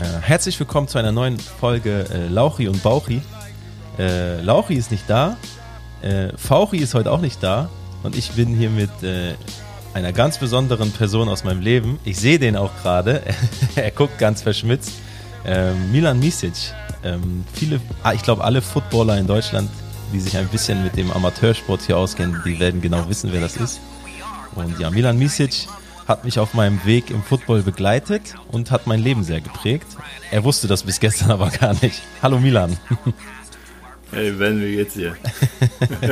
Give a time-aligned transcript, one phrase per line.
[0.00, 3.20] Äh, herzlich willkommen zu einer neuen Folge äh, Lauchi und Bauchi.
[3.98, 5.36] Äh, Lauchi ist nicht da,
[6.00, 7.68] äh, Fauchi ist heute auch nicht da
[8.02, 9.34] und ich bin hier mit äh,
[9.92, 11.98] einer ganz besonderen Person aus meinem Leben.
[12.06, 13.20] Ich sehe den auch gerade,
[13.74, 14.92] er guckt ganz verschmitzt.
[15.44, 16.72] Ähm, Milan Misic.
[17.04, 19.68] Ähm, viele, ah, ich glaube alle Footballer in Deutschland,
[20.14, 23.56] die sich ein bisschen mit dem Amateursport hier auskennen, die werden genau wissen, wer das
[23.58, 23.80] ist.
[24.54, 25.66] Und ja, Milan Misic
[26.10, 29.86] hat mich auf meinem Weg im Football begleitet und hat mein Leben sehr geprägt.
[30.32, 32.02] Er wusste das bis gestern aber gar nicht.
[32.22, 32.76] Hallo Milan.
[34.12, 35.14] Hey, Ben, wie geht's dir?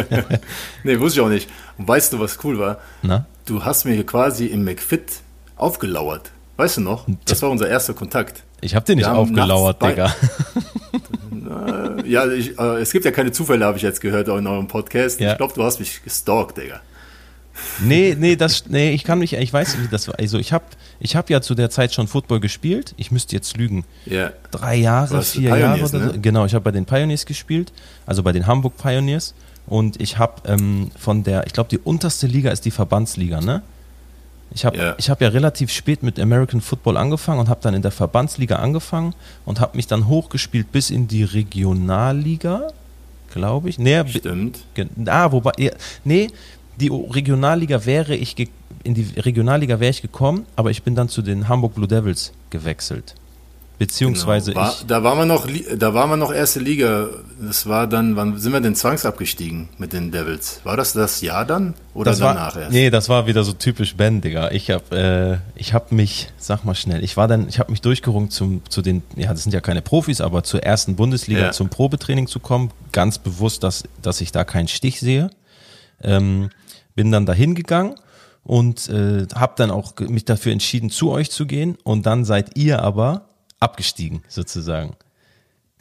[0.85, 1.51] nee, wusste ich auch nicht.
[1.79, 2.79] Und weißt du, was cool war?
[3.03, 3.27] Na?
[3.45, 5.15] Du hast mir quasi im McFit
[5.57, 6.31] aufgelauert.
[6.59, 7.07] Weißt du noch?
[7.25, 8.45] Das war unser erster Kontakt.
[8.61, 10.15] Ich hab dir nicht aufgelauert, Digga.
[12.05, 14.69] Ja, ich, äh, es gibt ja keine Zufälle, habe ich jetzt gehört auch in eurem
[14.69, 15.19] Podcast.
[15.19, 15.33] Ja.
[15.33, 16.81] Ich glaube, du hast mich gestalkt, Digga.
[17.81, 20.19] Nee, nee, das, nee, ich kann mich, ich weiß, wie das war.
[20.19, 20.65] Also ich habe
[21.01, 22.95] ich hab ja zu der Zeit schon Football gespielt.
[22.97, 23.85] Ich müsste jetzt lügen.
[24.07, 24.31] Ja.
[24.51, 25.61] Drei Jahre, vier Pioneers,
[25.93, 26.13] Jahre oder so.
[26.15, 26.21] ne?
[26.21, 27.73] Genau, ich habe bei den Pioneers gespielt,
[28.07, 29.35] also bei den Hamburg Pioneers.
[29.67, 33.63] Und ich habe ähm, von der, ich glaube, die unterste Liga ist die Verbandsliga, ne?
[34.51, 34.95] Ich habe Ja.
[34.97, 38.57] ich hab ja relativ spät mit American Football angefangen und habe dann in der Verbandsliga
[38.57, 42.69] angefangen und habe mich dann hochgespielt bis in die Regionalliga,
[43.33, 43.79] glaube ich.
[43.79, 44.61] Nee, Stimmt.
[45.07, 45.53] Ah, wobei,
[46.05, 46.29] nee,
[46.81, 48.49] die Regionalliga wäre ich, ge-
[48.85, 52.33] in die Regionalliga wäre ich gekommen, aber ich bin dann zu den Hamburg Blue Devils
[52.51, 53.15] gewechselt.
[53.79, 54.65] Beziehungsweise Genau.
[54.65, 57.07] War, ich, da waren wir noch, da waren wir noch erste Liga.
[57.41, 60.61] Das war dann, wann sind wir denn zwangsabgestiegen mit den Devils?
[60.65, 62.73] War das das Jahr dann oder das danach war, erst?
[62.73, 64.51] nee, das war wieder so typisch Ben, Digga.
[64.51, 67.81] Ich hab, äh, ich hab mich, sag mal schnell, ich war dann, ich habe mich
[67.81, 71.51] durchgerungen zum, zu den, ja, das sind ja keine Profis, aber zur ersten Bundesliga Ja.
[71.53, 72.73] zum Probetraining zu kommen.
[72.91, 75.31] Ganz bewusst, dass, dass ich da keinen Stich sehe.
[76.03, 76.51] Ähm,
[76.99, 77.95] bin dann dahin gegangen
[78.43, 81.79] und äh, habe dann auch mich dafür entschieden, zu euch zu gehen.
[81.85, 83.27] Und dann seid ihr aber
[83.61, 84.97] abgestiegen, sozusagen.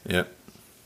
[0.08, 0.26] Ja.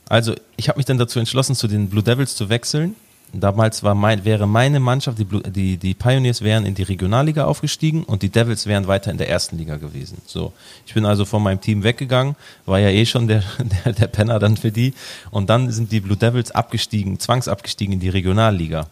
[0.07, 2.95] Also ich habe mich dann dazu entschlossen, zu den Blue Devils zu wechseln.
[3.33, 7.43] Damals war mein, wäre meine Mannschaft, die, Blue, die, die Pioneers wären in die Regionalliga
[7.43, 10.21] aufgestiegen und die Devils wären weiter in der ersten Liga gewesen.
[10.25, 10.53] So,
[10.85, 13.43] ich bin also von meinem Team weggegangen, war ja eh schon der,
[13.85, 14.93] der, der Penner dann für die.
[15.29, 18.87] Und dann sind die Blue Devils abgestiegen, zwangsabgestiegen in die Regionalliga.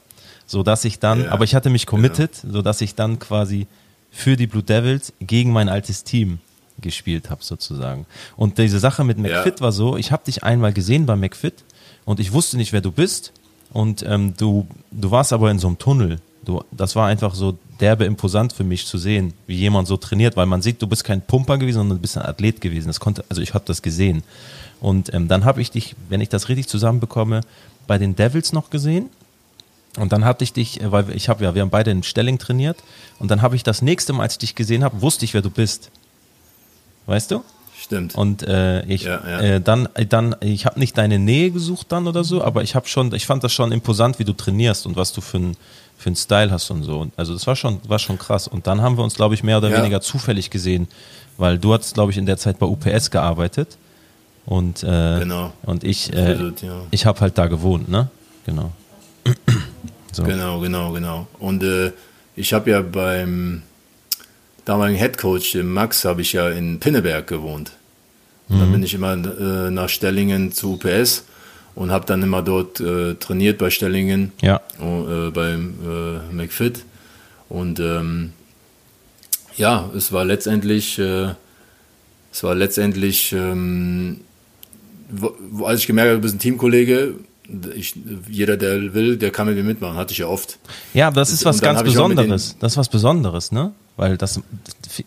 [0.49, 1.31] So dass ich dann, Ja.
[1.31, 3.67] aber ich hatte mich committed, so dass ich dann quasi
[4.09, 6.39] für die Blue Devils gegen mein altes Team
[6.81, 8.07] gespielt habe sozusagen.
[8.35, 9.61] Und diese Sache mit McFit Ja.
[9.61, 11.53] war so, ich habe dich einmal gesehen bei McFit
[12.03, 13.31] und ich wusste nicht, wer du bist
[13.71, 16.19] und ähm, du, du warst aber in so einem Tunnel.
[16.43, 20.35] Du, das war einfach so derbe imposant für mich zu sehen, wie jemand so trainiert,
[20.35, 22.87] weil man sieht, du bist kein Pumper gewesen, sondern du bist ein Athlet gewesen.
[22.87, 24.23] Das konnte, also ich habe das gesehen.
[24.81, 27.41] Und ähm, dann habe ich dich, wenn ich das richtig zusammenbekomme,
[27.85, 29.11] bei den Devils noch gesehen.
[29.97, 32.37] Und dann hatte ich dich, äh, weil ich habe ja, wir haben beide in Stelling
[32.37, 32.77] trainiert.
[33.17, 35.41] Und dann habe ich das nächste Mal, als ich dich gesehen habe, wusste ich, wer
[35.41, 35.89] du bist.
[37.07, 37.43] Weißt du?
[37.77, 38.13] Stimmt.
[38.15, 39.39] Und äh, ich Ja, ja.
[39.39, 42.75] Äh, dann, äh, dann, ich habe nicht deine Nähe gesucht dann oder so, aber ich
[42.75, 45.57] habe schon, ich fand das schon imposant, wie du trainierst und was du für ein
[45.97, 46.99] für einen Style hast und so.
[46.99, 48.47] Und Also das war schon, war schon krass.
[48.47, 49.79] Und dann haben wir uns, glaube ich, mehr oder Ja.
[49.79, 50.87] weniger zufällig gesehen,
[51.37, 53.77] weil du hast, glaube ich, in der Zeit bei UPS gearbeitet
[54.45, 55.51] und äh, Genau.
[55.63, 56.37] und ich, äh,
[56.91, 58.09] ich habe halt da gewohnt, ne?
[58.45, 58.71] Genau.
[60.11, 60.23] So.
[60.23, 61.27] Genau, genau, genau.
[61.39, 61.91] Und äh,
[62.35, 63.61] ich habe ja beim
[64.65, 67.71] damaligen Headcoach, dem Max, habe ich ja in Pinneberg gewohnt.
[68.47, 68.59] Und Mhm.
[68.61, 71.23] dann bin ich immer äh, nach Stellingen zu UPS
[71.75, 74.59] und habe dann immer dort äh, trainiert bei Stellingen, Ja.
[74.81, 76.83] äh, beim äh, McFit.
[77.47, 78.33] Und ähm,
[79.55, 81.29] ja, es war letztendlich, äh,
[82.31, 84.21] es war letztendlich, ähm,
[85.63, 87.15] als ich gemerkt habe, du bist ein Teamkollege,
[87.75, 87.95] ich,
[88.29, 90.59] jeder, der will, der kann mit mir mitmachen, hatte ich ja oft.
[90.93, 92.55] Ja, aber das ist was ganz Besonderes.
[92.59, 93.71] Das ist was Besonderes, ne?
[93.97, 94.39] Weil das,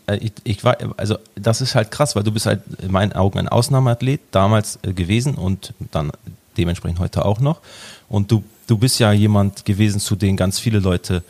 [0.07, 3.13] äh, ich, ich war, also das ist halt krass, weil du bist halt in meinen
[3.13, 6.13] Augen ein Ausnahmeathlet damals äh, gewesen und dann
[6.59, 7.61] dementsprechend heute auch noch.
[8.09, 11.23] Und du, du bist ja jemand gewesen, zu dem ganz viele Leute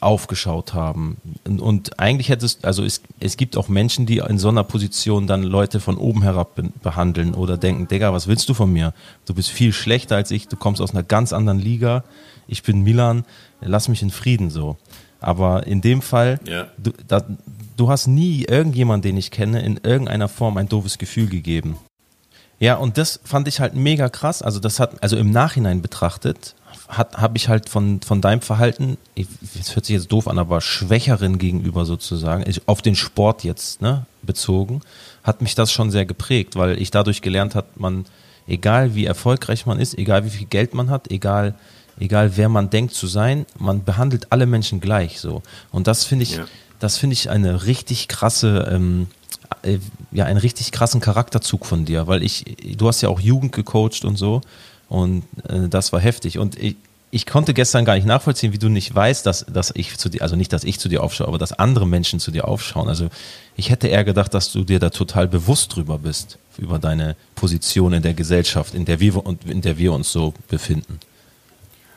[0.00, 1.16] aufgeschaut haben.
[1.46, 5.26] Und, und eigentlich hättest, also es, es gibt auch Menschen, die in so einer Position
[5.26, 8.94] dann Leute von oben herab be behandeln oder denken, Digga, was willst du von mir?
[9.26, 12.04] Du bist viel schlechter als ich, du kommst aus einer ganz anderen Liga,
[12.48, 13.24] ich bin Milan,
[13.60, 14.76] lass mich in Frieden so.
[15.20, 16.68] Aber in dem Fall, Ja.
[16.78, 17.22] du, da,
[17.76, 21.76] du hast nie irgendjemand, den ich kenne, in irgendeiner Form ein doofes Gefühl gegeben.
[22.58, 24.42] Ja, und das fand ich halt mega krass.
[24.42, 26.54] Also das hat, also im Nachhinein betrachtet,
[26.90, 29.26] habe ich halt von, von deinem Verhalten, ich-
[29.58, 33.80] es hört sich jetzt doof an, aber schwächeren gegenüber sozusagen, ich, auf den Sport jetzt,
[33.80, 34.80] ne, bezogen,
[35.22, 38.04] hat mich das schon sehr geprägt, weil ich dadurch gelernt hat, man,
[38.46, 41.54] egal wie erfolgreich man ist, egal wie viel Geld man hat, egal,
[41.98, 45.42] egal wer man denkt zu sein, man behandelt alle Menschen gleich so.
[45.70, 46.44] Und das finde ich, Ja.
[46.80, 49.06] das finde ich eine richtig krasse ähm,
[49.62, 49.78] äh,
[50.12, 52.44] ja einen richtig krassen Charakterzug von dir, weil ich,
[52.76, 54.40] du hast ja auch Jugend gecoacht und so
[54.90, 56.76] und äh, das war heftig und ich,
[57.12, 60.22] ich konnte gestern gar nicht nachvollziehen, wie du nicht weißt, dass, dass ich zu dir,
[60.22, 62.88] also nicht, dass ich zu dir aufschaue, aber dass andere Menschen zu dir aufschauen.
[62.88, 63.08] Also
[63.56, 67.92] ich hätte eher gedacht, dass du dir da total bewusst drüber bist, über deine Position
[67.92, 70.98] in der Gesellschaft, in der wir, in der wir uns so befinden.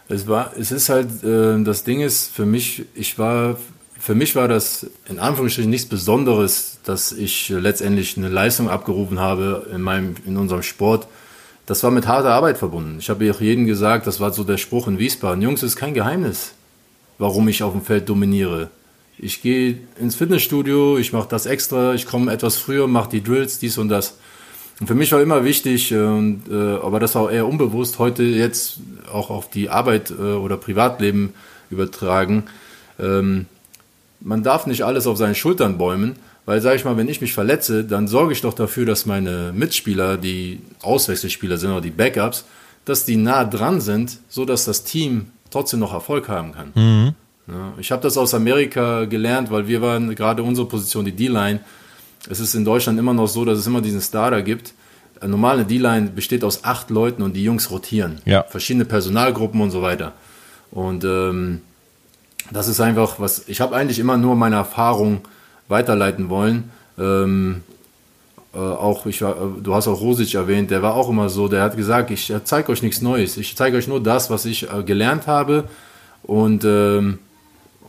[0.07, 3.57] Es war, es ist halt, äh, das Ding ist, für mich, ich war,
[3.99, 9.67] für mich war das in Anführungsstrichen nichts Besonderes, dass ich letztendlich eine Leistung abgerufen habe
[9.73, 11.07] in meinem, in unserem Sport
[11.65, 12.98] das war mit harter Arbeit verbunden.
[13.00, 15.42] Ich habe auch jedem gesagt, das war so der Spruch in Wiesbaden.
[15.42, 16.54] Jungs, ist kein Geheimnis,
[17.18, 18.69] warum ich auf dem Feld dominiere.
[19.18, 23.60] Ich gehe ins Fitnessstudio, ich mache das extra, ich komme etwas früher, mache die Drills,
[23.60, 24.18] dies und das.
[24.80, 28.24] Und für mich war immer wichtig, äh, und, äh, aber das war eher unbewusst, heute
[28.24, 28.80] jetzt
[29.12, 31.33] auch auf die Arbeit äh, oder Privatleben
[31.69, 32.45] übertragen.
[33.00, 33.45] Ähm,
[34.19, 37.33] man darf nicht alles auf seinen Schultern bäumen, weil, sage ich mal, wenn ich mich
[37.33, 42.45] verletze, dann sorge ich doch dafür, dass meine Mitspieler, die Auswechselspieler sind oder die Backups,
[42.85, 46.71] dass die nah dran sind, so dass das Team trotzdem noch Erfolg haben kann.
[46.75, 47.13] Mhm.
[47.47, 51.59] Ja, ich habe das aus Amerika gelernt, weil wir waren gerade unsere Position, die D-Line.
[52.29, 54.73] Es ist in Deutschland immer noch so, dass es immer diesen Starter gibt.
[55.19, 58.21] Eine normale D-Line besteht aus acht Leuten und die Jungs rotieren.
[58.25, 58.43] Ja.
[58.43, 60.13] Verschiedene Personalgruppen und so weiter.
[60.71, 61.61] Und ähm,
[62.51, 65.21] das ist einfach was, ich habe eigentlich immer nur meine Erfahrung
[65.68, 66.71] weiterleiten wollen.
[66.98, 67.63] Ähm,
[68.54, 71.63] äh, auch ich war, du hast auch Rosic erwähnt, der war auch immer so, der
[71.63, 74.83] hat gesagt, ich zeige euch nichts Neues, ich zeige euch nur das, was ich äh,
[74.83, 75.65] gelernt habe
[76.21, 77.18] und, ähm,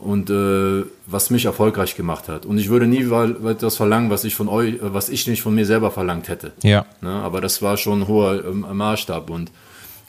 [0.01, 2.47] und äh, was mich erfolgreich gemacht hat.
[2.47, 3.03] Und ich würde nie
[3.47, 6.53] etwas verlangen, was ich von euch, äh, was ich nicht von mir selber verlangt hätte.
[6.63, 6.85] Ja.
[7.01, 7.11] Ne?
[7.11, 9.51] Aber das war schon ein hoher ähm, Maßstab und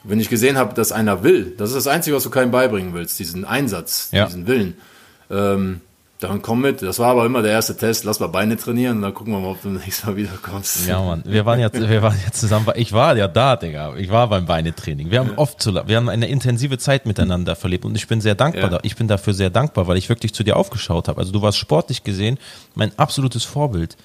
[0.03, 2.93] wenn ich gesehen habe, dass einer will, das ist das Einzige, was du keinem beibringen
[2.93, 4.25] willst, diesen Einsatz, ja.
[4.25, 4.77] diesen Willen.
[5.29, 5.81] Ähm,
[6.19, 6.81] dann komm mit.
[6.81, 8.03] Das war aber immer der erste Test.
[8.03, 10.87] Lass mal Beine trainieren und dann gucken wir mal, ob du nächstes Mal wiederkommst.
[10.87, 11.23] Ja, Mann.
[11.25, 12.67] Wir waren ja, wir waren ja zusammen.
[12.75, 13.95] Ich war ja da, Digga.
[13.95, 15.11] Ich war beim Beinetraining.
[15.11, 15.37] Wir haben ja.
[15.37, 18.63] oft zu, wir haben eine intensive Zeit miteinander verlebt und ich bin sehr dankbar.
[18.63, 18.69] Ja.
[18.69, 18.79] Da.
[18.81, 21.19] Ich bin dafür sehr dankbar, weil ich wirklich zu dir aufgeschaut habe.
[21.19, 22.37] Also du warst sportlich gesehen
[22.73, 23.95] mein absolutes Vorbild.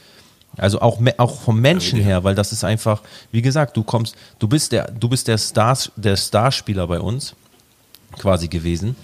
[0.59, 3.01] Also auch, auch vom Menschen her, weil das ist einfach,
[3.31, 7.35] wie gesagt, du kommst, du bist der, du bist der Stars, der Starspieler bei uns
[8.19, 8.95] quasi gewesen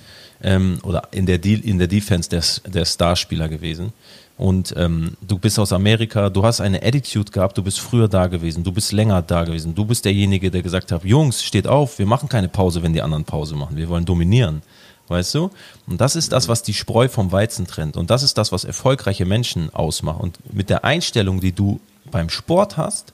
[0.43, 3.93] ähm, oder in der, De in der Defense der, der Starspieler gewesen.
[4.37, 8.29] Und ähm, du bist aus Amerika, du hast eine Attitude gehabt, du bist früher da
[8.29, 9.75] gewesen, du bist länger da gewesen.
[9.75, 13.02] Du bist derjenige, der gesagt hat, Jungs, steht auf, wir machen keine Pause, wenn die
[13.02, 13.76] anderen Pause machen.
[13.76, 14.62] Wir wollen dominieren.
[15.08, 15.50] Weißt du?
[15.87, 17.96] Und das ist das, was die Spreu vom Weizen trennt.
[17.96, 20.20] Und das ist das, was erfolgreiche Menschen ausmacht.
[20.20, 21.81] Und mit der Einstellung, die du
[22.11, 23.12] beim Sport hast,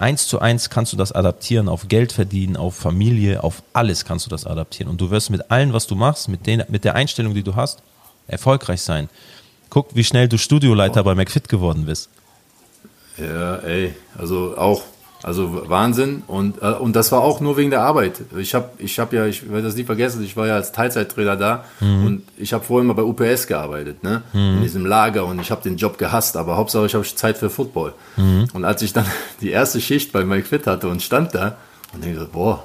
[0.00, 4.26] eins zu eins kannst du das adaptieren auf Geld verdienen, auf Familie, auf alles kannst
[4.26, 4.90] du das adaptieren.
[4.90, 7.54] Und du wirst mit allem, was du machst, mit, den, mit der Einstellung, die du
[7.54, 7.82] hast,
[8.26, 9.08] erfolgreich sein.
[9.68, 11.04] Guck, wie schnell du Studioleiter oh.
[11.04, 12.08] bei McFit geworden bist.
[13.16, 14.82] Ja, ey, also auch
[15.22, 18.20] also Wahnsinn und, äh, und das war auch nur wegen der Arbeit.
[18.38, 21.36] Ich habe ich hab ja, ich werde das nie vergessen, ich war ja als Teilzeittrainer
[21.36, 22.06] da mhm.
[22.06, 24.22] und ich habe vorher mal bei UPS gearbeitet, ne?
[24.32, 24.56] Mhm.
[24.56, 27.50] in diesem Lager und ich habe den Job gehasst, aber Hauptsache ich habe Zeit für
[27.50, 27.92] Football.
[28.16, 28.48] Mhm.
[28.54, 29.04] Und als ich dann
[29.40, 31.56] die erste Schicht bei Mike Fit hatte und stand da
[31.92, 32.64] und denke boah,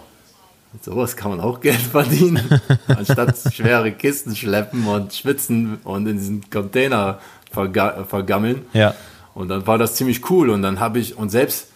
[0.72, 6.18] mit sowas kann man auch Geld verdienen, anstatt schwere Kisten schleppen und schwitzen und in
[6.18, 7.20] diesen Container
[7.52, 8.62] verga vergammeln.
[8.74, 8.94] Ja.
[9.34, 11.68] Und dann war das ziemlich cool und dann habe ich und selbst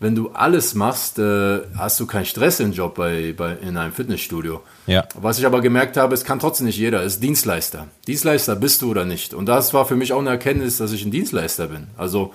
[0.00, 3.92] wenn du alles machst, äh, hast du keinen Stress im Job bei, bei, in einem
[3.92, 4.60] Fitnessstudio.
[4.86, 5.04] Ja.
[5.20, 7.88] Was ich aber gemerkt habe, es kann trotzdem nicht jeder, es ist Dienstleister.
[8.06, 9.34] Dienstleister bist du oder nicht.
[9.34, 11.88] Und das war für mich auch eine Erkenntnis, dass ich ein Dienstleister bin.
[11.96, 12.32] Also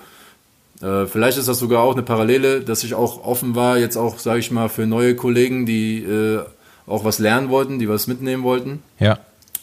[0.82, 4.18] äh, vielleicht ist das sogar auch eine Parallele, dass ich auch offen war, jetzt auch,
[4.18, 6.40] sage ich mal, für neue Kollegen, die äh,
[6.86, 8.82] auch was lernen wollten, die was mitnehmen wollten.
[8.98, 9.18] Ja.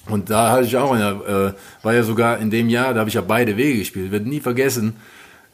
[0.10, 3.10] Und da hatte ich auch eine, äh, war ja sogar in dem Jahr, da habe
[3.10, 4.08] ich ja beide Wege gespielt.
[4.08, 4.96] Ich werde nie vergessen,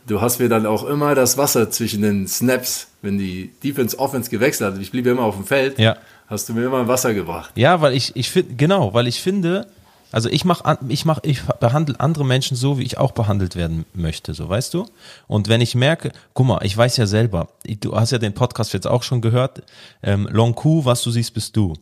[0.08, 4.30] du hast mir dann auch immer das Wasser zwischen den Snaps, wenn die Defense Offense
[4.30, 5.98] gewechselt hat, ich blieb ja immer auf dem Feld, ja.
[6.28, 7.52] hast du mir immer Wasser gebracht.
[7.56, 9.68] Ja, weil ich, ich finde, genau, weil ich finde,
[10.12, 13.86] also ich mache, ich mach, ich behandle andere Menschen so, wie ich auch behandelt werden
[13.94, 14.86] möchte, so weißt du.
[15.28, 17.50] Und wenn ich merke, guck mal, ich weiß ja selber,
[17.82, 19.64] du hast ja den Podcast jetzt auch schon gehört,
[20.02, 21.74] ähm, Long Coup, was du siehst, bist du.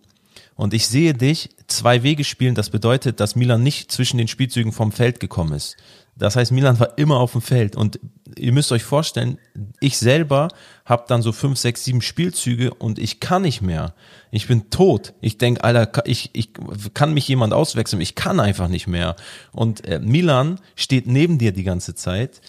[0.55, 2.55] Und ich sehe dich zwei Wege spielen.
[2.55, 5.75] Das bedeutet, dass Milan nicht zwischen den Spielzügen vom Feld gekommen ist,
[6.15, 7.99] das heißt, Milan war immer auf dem Feld und
[8.37, 9.37] ihr müsst euch vorstellen,
[9.79, 10.47] ich selber
[10.85, 13.93] habe dann so fünf, sechs, sieben Spielzüge und ich kann nicht mehr.
[14.31, 15.13] Ich bin tot.
[15.21, 16.49] Ich denk, Alter, ich, ich
[16.93, 18.01] kann mich jemand auswechseln.
[18.01, 19.15] Ich kann einfach nicht mehr.
[19.51, 22.41] Und äh, Milan steht neben dir die ganze Zeit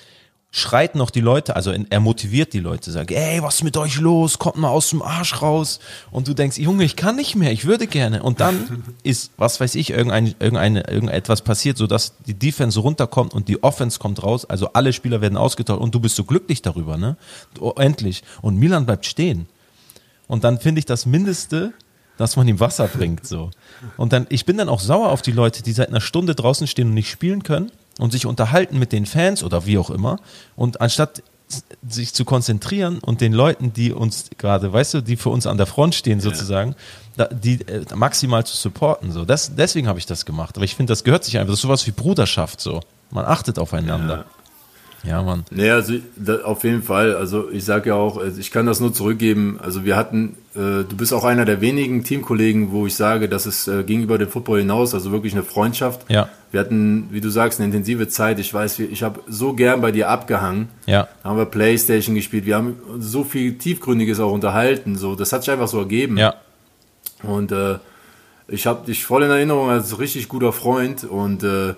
[0.50, 4.00] schreit noch die Leute, also er motiviert die Leute, sagt, ey, was ist mit euch
[4.00, 4.38] los?
[4.38, 5.80] Kommt mal aus dem Arsch raus.
[6.10, 8.22] Und du denkst, Junge, ich kann nicht mehr, ich würde gerne.
[8.22, 13.48] Und dann ist, was weiß ich, irgendein, irgendeine, irgendetwas passiert, sodass die Defense runterkommt und
[13.48, 14.44] die Offense kommt raus.
[14.46, 17.16] Also alle Spieler werden ausgetauscht und du bist so glücklich darüber, ne?
[17.60, 18.22] Oh, endlich.
[18.40, 19.48] Und Milan bleibt stehen.
[20.26, 21.74] Und dann finde ich das Mindeste,
[22.16, 23.50] dass man ihm Wasser bringt, so.
[23.98, 26.66] Und dann, ich bin dann auch sauer auf die Leute, die seit einer Stunde draußen
[26.66, 30.18] stehen und nicht spielen können und sich unterhalten mit den Fans oder wie auch immer.
[30.54, 31.22] Und anstatt
[31.86, 35.56] sich zu konzentrieren und den Leuten, die uns gerade, weißt du, die für uns an
[35.56, 36.74] der Front stehen sozusagen,
[37.16, 37.28] ja.
[37.28, 39.12] die äh, maximal zu supporten.
[39.12, 40.56] So, das, deswegen habe ich das gemacht.
[40.56, 41.52] Aber ich finde, das gehört sich einfach.
[41.52, 42.60] Das ist sowas wie Bruderschaft.
[42.60, 44.16] So, man achtet aufeinander.
[44.16, 44.24] Ja.
[45.06, 45.44] Ja, Mann.
[45.50, 47.14] Nee, also da, auf jeden Fall.
[47.14, 49.58] Also ich sage ja auch, also, ich kann das nur zurückgeben.
[49.62, 53.46] Also wir hatten, äh, du bist auch einer der wenigen Teamkollegen, wo ich sage, dass
[53.46, 56.10] es äh, gegenüber dem Football hinaus, also wirklich eine Freundschaft.
[56.10, 56.28] Ja.
[56.50, 58.38] Wir hatten, wie du sagst, eine intensive Zeit.
[58.38, 60.68] Ich weiß, ich habe so gern bei dir abgehangen.
[60.86, 61.08] Ja.
[61.22, 62.46] Da haben wir Playstation gespielt.
[62.46, 64.96] Wir haben so viel Tiefgründiges auch unterhalten.
[64.96, 66.16] So, das hat sich einfach so ergeben.
[66.16, 66.34] Ja.
[67.22, 67.78] Und äh,
[68.48, 71.74] ich habe dich voll in Erinnerung als richtig guter Freund und äh,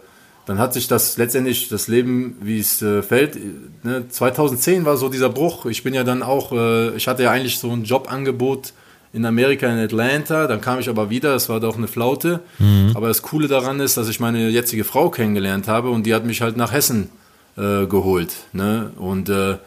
[0.48, 3.38] dann hat sich das letztendlich das Leben, wie es äh, fällt.
[3.84, 4.08] Ne?
[4.08, 5.66] 2010 war so dieser Bruch.
[5.66, 8.72] Ich bin ja dann auch, äh, ich hatte ja eigentlich so ein Jobangebot
[9.12, 10.46] in Amerika in Atlanta.
[10.46, 11.34] Dann kam ich aber wieder.
[11.34, 12.40] Das war doch eine Flaute.
[12.58, 12.92] Mhm.
[12.94, 16.24] Aber das Coole daran ist, dass ich meine jetzige Frau kennengelernt habe und die hat
[16.24, 17.10] mich halt nach Hessen
[17.58, 18.32] äh, geholt.
[18.54, 18.92] Ne?
[18.96, 19.58] Und äh,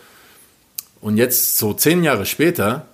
[1.00, 2.88] und jetzt so zehn Jahre später,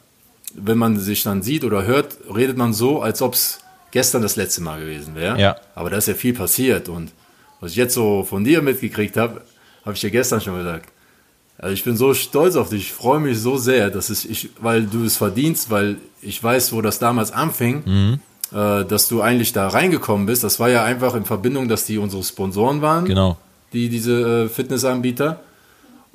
[0.54, 3.60] wenn man sich dann sieht oder hört, redet man so, als ob es
[3.92, 5.40] gestern das letzte Mal gewesen wäre.
[5.40, 5.56] Ja.
[5.74, 7.14] Aber da ist ja viel passiert und
[7.60, 9.42] was ich jetzt so von dir mitgekriegt habe,
[9.84, 10.90] habe ich dir gestern schon gesagt.
[11.58, 14.50] Also ich bin so stolz auf dich, ich freue mich so sehr, dass es ich,
[14.60, 18.20] weil du es verdienst, weil ich weiß, wo das damals anfing, mhm.
[18.56, 20.44] äh, dass du eigentlich da reingekommen bist.
[20.44, 23.38] Das war ja einfach in Verbindung, dass die unsere Sponsoren waren, genau.
[23.74, 25.40] die diese äh, Fitnessanbieter.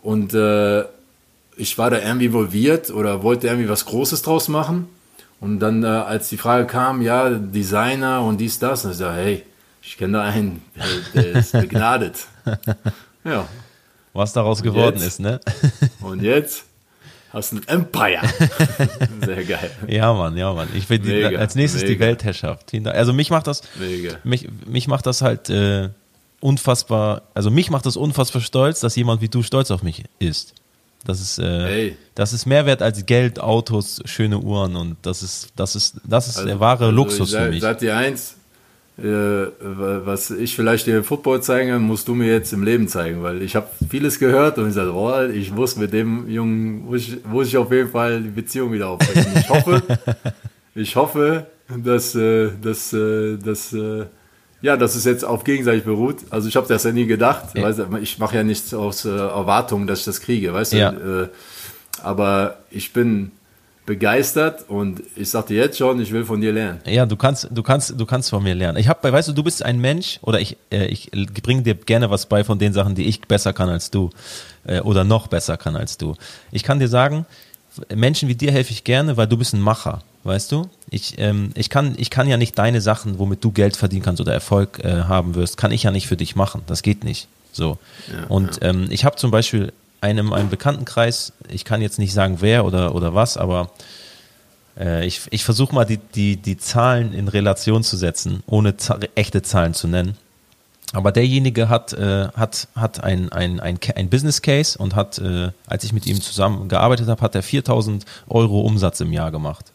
[0.01, 0.85] Und äh,
[1.57, 4.89] ich war da irgendwie involviert oder wollte irgendwie was Großes draus machen.
[5.41, 9.17] Und dann, äh, als die Frage kam, ja, Designer und dies, das, und ich sage,
[9.17, 9.43] hey,
[9.83, 10.63] ich kenne da einen,
[11.15, 12.27] der, der ist begnadet.
[13.25, 13.49] Ja.
[14.13, 15.41] Was daraus geworden jetzt, ist, ne?
[16.01, 16.65] Und jetzt
[17.31, 18.21] hast du ein Empire.
[19.25, 19.71] Sehr geil.
[19.89, 20.69] Ja, Mann, ja, Mann.
[20.75, 21.95] Ich will die, als nächstes mega.
[21.95, 22.75] die Weltherrschaft.
[22.87, 24.17] Also mich macht das, mega.
[24.23, 25.89] mich, mich macht das halt äh,
[26.41, 30.55] unfassbar, also mich macht das unfassbar stolz, dass jemand wie du stolz auf mich ist.
[31.05, 31.97] Das ist, äh, hey.
[32.15, 36.29] das ist mehr wert als Geld, Autos, schöne Uhren und das ist, das ist, das
[36.29, 37.61] ist also, der wahre also Luxus sag, für mich.
[37.61, 38.37] Sag dir eins,
[39.03, 43.43] was ich vielleicht dir im Football zeige, musst du mir jetzt im Leben zeigen, weil
[43.43, 47.25] ich habe vieles gehört und ich sage, oh, ich muss mit dem Jungen, muss ich,
[47.25, 49.33] muss ich auf jeden Fall die Beziehung wieder aufbrechen.
[49.37, 49.83] Ich hoffe,
[50.75, 53.77] ich hoffe, dass, äh, dass, äh, dass,
[54.61, 56.19] ja, dass es jetzt auf gegenseitig beruht.
[56.31, 57.57] Also ich habe das ja nie gedacht.
[57.57, 57.65] Ja.
[57.65, 60.93] Weißt, ich mache ja nichts aus Erwartung, dass ich das kriege, weißt ja.
[60.93, 61.31] du?
[62.03, 63.33] aber ich bin
[63.85, 66.81] begeistert und ich sagte jetzt schon, ich will von dir lernen.
[66.87, 68.79] Ja, du kannst, du kannst, du kannst von mir lernen.
[68.79, 71.11] Ich habe, weißt du, du bist ein Mensch oder ich, äh, ich
[71.43, 74.11] bringe dir gerne was bei von den Sachen, die ich besser kann als du
[74.65, 76.15] äh, oder noch besser kann als du.
[76.53, 77.27] Ich kann dir sagen,
[77.93, 80.69] Menschen wie dir helfe ich gerne, weil du bist ein Macher, weißt du?
[80.91, 84.21] Ich, ähm, ich kann, ich kann ja nicht deine Sachen, womit du Geld verdienen kannst
[84.21, 86.63] oder Erfolg äh, haben wirst, kann ich ja nicht für dich machen.
[86.67, 87.27] Das geht nicht.
[87.51, 87.79] So.
[88.09, 88.69] Ja, und ja.
[88.69, 92.95] Ähm, ich habe zum Beispiel einem, einem Bekanntenkreis, ich kann jetzt nicht sagen wer oder,
[92.95, 93.71] oder was, aber
[94.79, 98.75] äh, ich, ich versuche mal die, die, die Zahlen in Relation zu setzen, ohne
[99.15, 100.17] echte Zahlen zu nennen.
[100.93, 105.51] Aber derjenige hat, äh, hat, hat ein, ein, ein, ein Business Case und hat, äh,
[105.67, 109.73] als ich mit ihm zusammen gearbeitet habe, hat er 4000 Euro Umsatz im Jahr gemacht.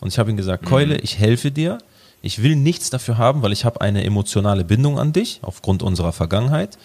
[0.00, 0.68] Und ich habe ihm gesagt, mhm.
[0.68, 1.78] Keule, ich helfe dir.
[2.20, 6.12] Ich will nichts dafür haben, weil ich habe eine emotionale Bindung an dich, aufgrund unserer
[6.12, 6.76] Vergangenheit.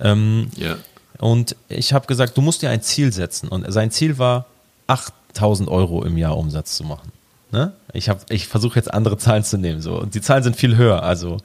[0.00, 0.76] Ähm, ja.
[1.20, 3.48] Und ich habe gesagt, du musst dir ein Ziel setzen.
[3.48, 4.46] Und sein Ziel war,
[4.86, 7.12] 8000 Euro im Jahr Umsatz zu machen.
[7.52, 7.72] Ne?
[7.92, 9.82] Ich, ich versuche jetzt andere Zahlen zu nehmen.
[9.82, 10.00] So.
[10.00, 11.02] Und die Zahlen sind viel höher.
[11.02, 11.38] Also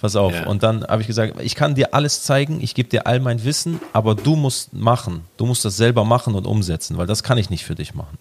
[0.00, 0.32] pass auf.
[0.32, 0.46] Ja.
[0.46, 3.44] Und dann habe ich gesagt, ich kann dir alles zeigen, ich gebe dir all mein
[3.44, 5.24] Wissen, aber du musst machen.
[5.36, 8.18] Du musst das selber machen und umsetzen, weil das kann ich nicht für dich machen.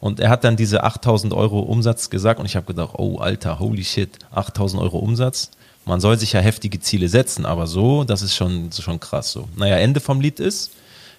[0.00, 3.58] Und er hat dann diese 8000 Euro Umsatz gesagt und ich habe gedacht, oh Alter,
[3.58, 5.50] holy shit, 8000 Euro Umsatz
[5.90, 9.48] man soll sich ja heftige Ziele setzen, aber so, das ist schon, schon krass so.
[9.56, 10.70] Naja, Ende vom Lied ist,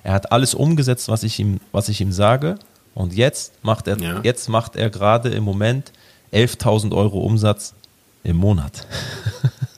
[0.01, 2.57] er hat alles umgesetzt, was ich ihm, was ich ihm sage.
[2.95, 4.21] Und jetzt macht er, ja.
[4.23, 5.91] jetzt macht er gerade im Moment
[6.31, 7.73] 11.000 Euro Umsatz
[8.23, 8.87] im Monat.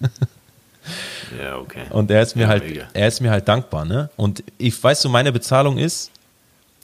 [1.41, 1.85] ja, okay.
[1.89, 2.87] Und er ist mir ja, halt, mega.
[2.93, 4.11] er ist mir halt dankbar, ne?
[4.15, 6.11] Und ich weiß so, meine Bezahlung ist,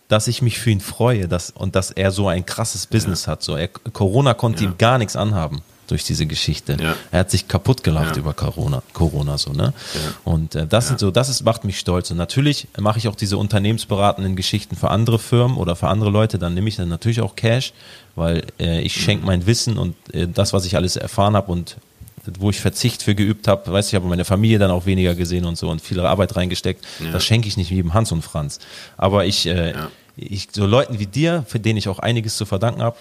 [0.08, 3.34] dass ich mich für ihn freue, dass, und dass er so ein krasses Business ja.
[3.34, 3.44] hat.
[3.44, 5.62] So, er, Corona konnte ihm gar nichts anhaben.
[5.92, 6.78] Durch diese Geschichte.
[6.82, 6.96] Ja.
[7.12, 8.22] Er hat sich kaputt gelacht Ja.
[8.22, 9.74] über Corona, Corona so, ne?
[10.24, 12.12] Und äh, das sind so, das ist, macht mich stolz.
[12.12, 16.40] Und natürlich mache ich auch diese unternehmensberatenden Geschichten für andere Firmen oder für andere Leute,
[16.40, 17.74] dann nehme ich dann natürlich auch Cash,
[18.16, 21.78] weil äh, ich schenke mein Wissen und äh, das, was ich alles erfahren habe und
[22.38, 25.46] wo ich Verzicht für geübt habe, weiß ich, habe meine Familie dann auch weniger gesehen
[25.46, 26.86] und so und viel Arbeit reingesteckt.
[27.04, 27.12] Ja.
[27.12, 28.60] Das schenke ich nicht jedem Hans und Franz.
[28.98, 29.90] Aber ich, äh, Ja.
[30.16, 32.98] ich, so Leuten wie dir, für denen ich auch einiges zu verdanken habe,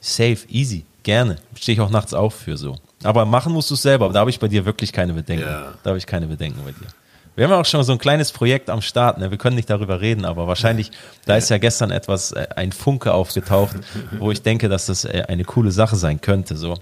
[0.00, 1.36] safe, easy, gerne.
[1.54, 2.76] Stehe ich auch nachts auf für so.
[3.02, 4.08] Aber machen musst du es selber.
[4.10, 5.44] Da habe ich bei dir wirklich keine Bedenken.
[5.46, 5.74] Ja.
[5.82, 6.88] Da habe ich keine Bedenken bei dir.
[7.36, 9.18] Wir haben ja auch schon so ein kleines Projekt am Start.
[9.18, 9.30] Ne?
[9.30, 10.90] Wir können nicht darüber reden, aber wahrscheinlich,
[11.26, 13.76] da ist ja gestern etwas, äh, ein Funke aufgetaucht,
[14.18, 16.56] wo ich denke, dass das äh, eine coole Sache sein könnte.
[16.56, 16.78] So.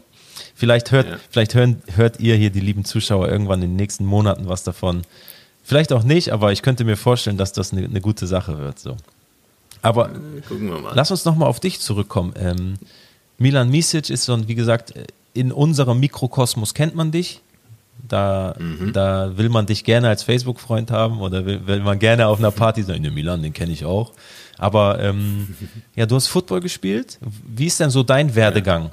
[0.55, 1.17] Vielleicht hört, Ja.
[1.31, 5.03] vielleicht hören, hört ihr hier, die lieben Zuschauer, irgendwann in den nächsten Monaten was davon.
[5.65, 8.79] Vielleicht auch nicht, aber ich könnte mir vorstellen, dass das eine, eine gute Sache wird.
[8.79, 8.97] So.
[9.81, 10.11] Aber
[10.49, 10.93] Gucken wir mal.
[10.95, 12.35] Lass uns nochmal auf dich zurückkommen.
[12.39, 12.75] Ähm,
[13.43, 14.95] Milan Misic ist so, ein- wie gesagt,
[15.35, 17.41] in unserem Mikrokosmos kennt man dich.
[18.09, 18.57] Da,
[18.93, 22.51] da will man dich gerne als Facebook-Freund haben oder will, will man gerne auf einer
[22.51, 23.01] Party sein.
[23.03, 24.13] Ne, Milan, den kenne ich auch.
[24.59, 25.55] Aber ähm,
[25.95, 27.19] ja, du hast Football gespielt.
[27.47, 28.91] Wie ist denn so dein Werdegang?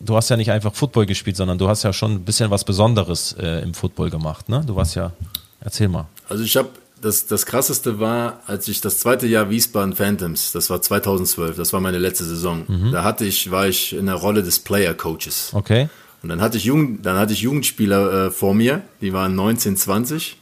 [0.00, 2.64] Du hast ja nicht einfach Football gespielt, sondern du hast ja schon ein bisschen was
[2.64, 4.48] Besonderes äh, im Football gemacht.
[4.48, 4.62] Ne?
[4.66, 5.12] Du warst ja,
[5.60, 6.06] erzähl mal.
[6.28, 6.70] Also ich habe
[7.00, 11.72] das, das krasseste war, als ich das zweite Jahr Wiesbaden Phantoms, das war 2012, das
[11.72, 12.64] war meine letzte Saison.
[12.92, 15.50] Da hatte ich, war ich in der Rolle des Player Coaches.
[15.52, 15.88] Okay.
[16.22, 19.76] Und dann hatte ich Jugend, dann hatte ich Jugendspieler äh, vor mir, die waren 19,
[19.76, 20.38] 20.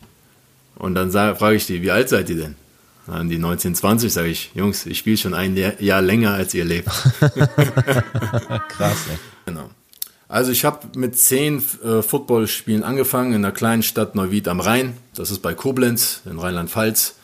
[0.76, 2.54] Und dann sag- frage ich die, wie alt seid ihr denn?
[3.06, 6.54] Dann die 19, 20, sage ich, Jungs, ich spiele schon ein Jahr- Jahr länger, als
[6.54, 6.88] ihr lebt.
[8.68, 9.18] Krass, ey.
[9.46, 9.70] Genau.
[10.34, 14.94] Also ich habe mit zehn äh, Footballspielen angefangen in der kleinen Stadt Neuwied am Rhein.
[15.14, 17.14] Das ist bei Koblenz in Rheinland-Pfalz.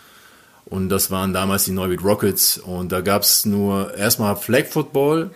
[0.67, 2.59] Und das waren damals die Neuwied Rockets.
[2.59, 5.33] Und da gab es nur erstmal Flag Football.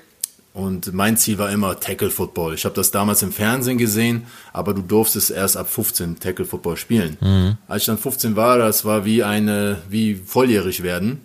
[0.53, 2.55] Und mein Ziel war immer Tackle Football.
[2.55, 6.77] Ich habe das damals im Fernsehen gesehen, aber du durftest erst ab 15 Tackle Football
[6.77, 7.17] spielen.
[7.67, 11.23] Als ich dann 15 war, das war wie eine, wie volljährig werden.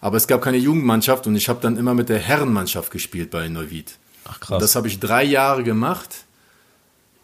[0.00, 3.48] Aber es gab keine Jugendmannschaft und ich habe dann immer mit der Herrenmannschaft gespielt bei
[3.48, 3.96] Neuwied.
[4.24, 4.60] Ach krass.
[4.60, 6.10] das habe ich drei Jahre gemacht,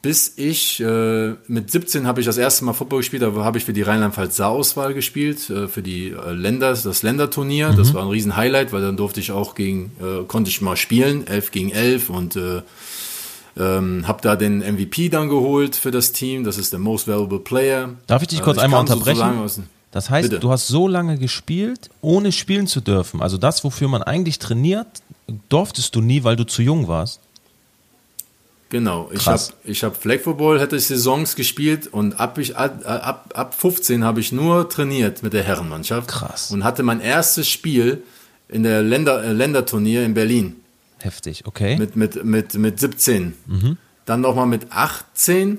[0.03, 3.23] bis ich äh, mit 17 habe ich das erste Mal Football gespielt.
[3.23, 7.75] Da habe ich für die Rheinland-Pfalz Saarauswahl gespielt, äh, für die äh, Länder, das Länderturnier.
[7.77, 10.77] Das war ein riesen Highlight, weil dann durfte ich auch gegen, äh, konnte ich mal
[10.77, 12.63] spielen, 11 gegen 11 und äh,
[13.59, 16.45] ähm, habe da den MVP dann geholt für das Team.
[16.45, 17.91] Das ist der Most Valuable Player.
[18.07, 19.69] Darf ich dich Äh, kurz einmal kam sozusagen unterbrechen?
[19.93, 20.41] Das heißt, Bitte.
[20.41, 23.21] du hast so lange gespielt, ohne spielen zu dürfen.
[23.21, 24.87] Also das, wofür man eigentlich trainiert,
[25.49, 27.21] durftest du nie, weil du zu jung warst.
[28.71, 29.53] Genau, ich habe Krass.
[29.65, 34.05] ich hab Flag Football, hätte ich Saisons gespielt und ab, ich, ab, ab, ab 15
[34.05, 36.09] habe ich nur trainiert mit der Herrenmannschaft.
[36.09, 36.53] Krass.
[36.53, 38.05] Und hatte mein erstes Spiel
[38.49, 40.57] in der Länder, äh, Länderturnier in Berlin
[41.03, 41.77] Heftig, okay.
[41.79, 43.33] mit, mit, mit, mit 17.
[44.05, 45.59] Dann nochmal mit 18,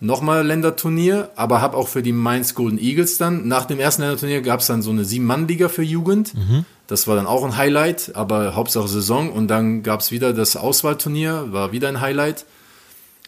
[0.00, 4.42] nochmal Länderturnier, aber habe auch für die Mainz Golden Eagles dann, nach dem ersten Länderturnier
[4.42, 6.34] gab es dann so eine Sieben-Mann-Liga für Jugend.
[6.90, 9.30] Das war dann auch ein Highlight, aber Hauptsache Saison.
[9.30, 12.46] Und dann gab es wieder das Auswahlturnier, war wieder ein Highlight.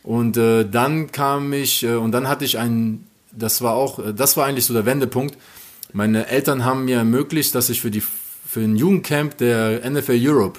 [0.03, 4.13] Und äh, dann kam ich, äh, und dann hatte ich ein, das war auch, äh,
[4.13, 5.39] das war eigentlich so der Wendepunkt.
[5.93, 10.59] Meine Eltern haben mir ermöglicht, dass ich für die für ein Jugendcamp der NFL Europe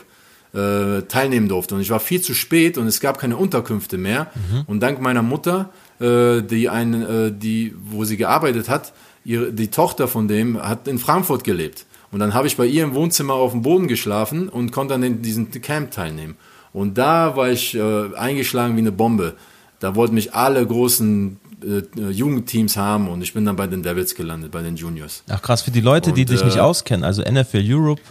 [0.53, 1.75] äh, teilnehmen durfte.
[1.75, 4.31] Und ich war viel zu spät und es gab keine Unterkünfte mehr.
[4.65, 8.93] Und dank meiner Mutter, äh, die einen, äh, die, wo sie gearbeitet hat,
[9.25, 11.85] ihre, die Tochter von dem hat in Frankfurt gelebt.
[12.13, 15.21] Und dann habe ich bei ihr im Wohnzimmer auf dem Boden geschlafen und konnte an
[15.21, 16.37] diesem Camp teilnehmen.
[16.71, 19.33] Und da war ich äh, eingeschlagen wie eine Bombe.
[19.79, 24.15] Da wollten mich alle großen äh, Jugendteams haben und ich bin dann bei den Devils
[24.15, 25.23] gelandet, bei den Juniors.
[25.29, 28.01] Ach krass, für die Leute, die Und, dich äh, nicht auskennen, also NFL Europe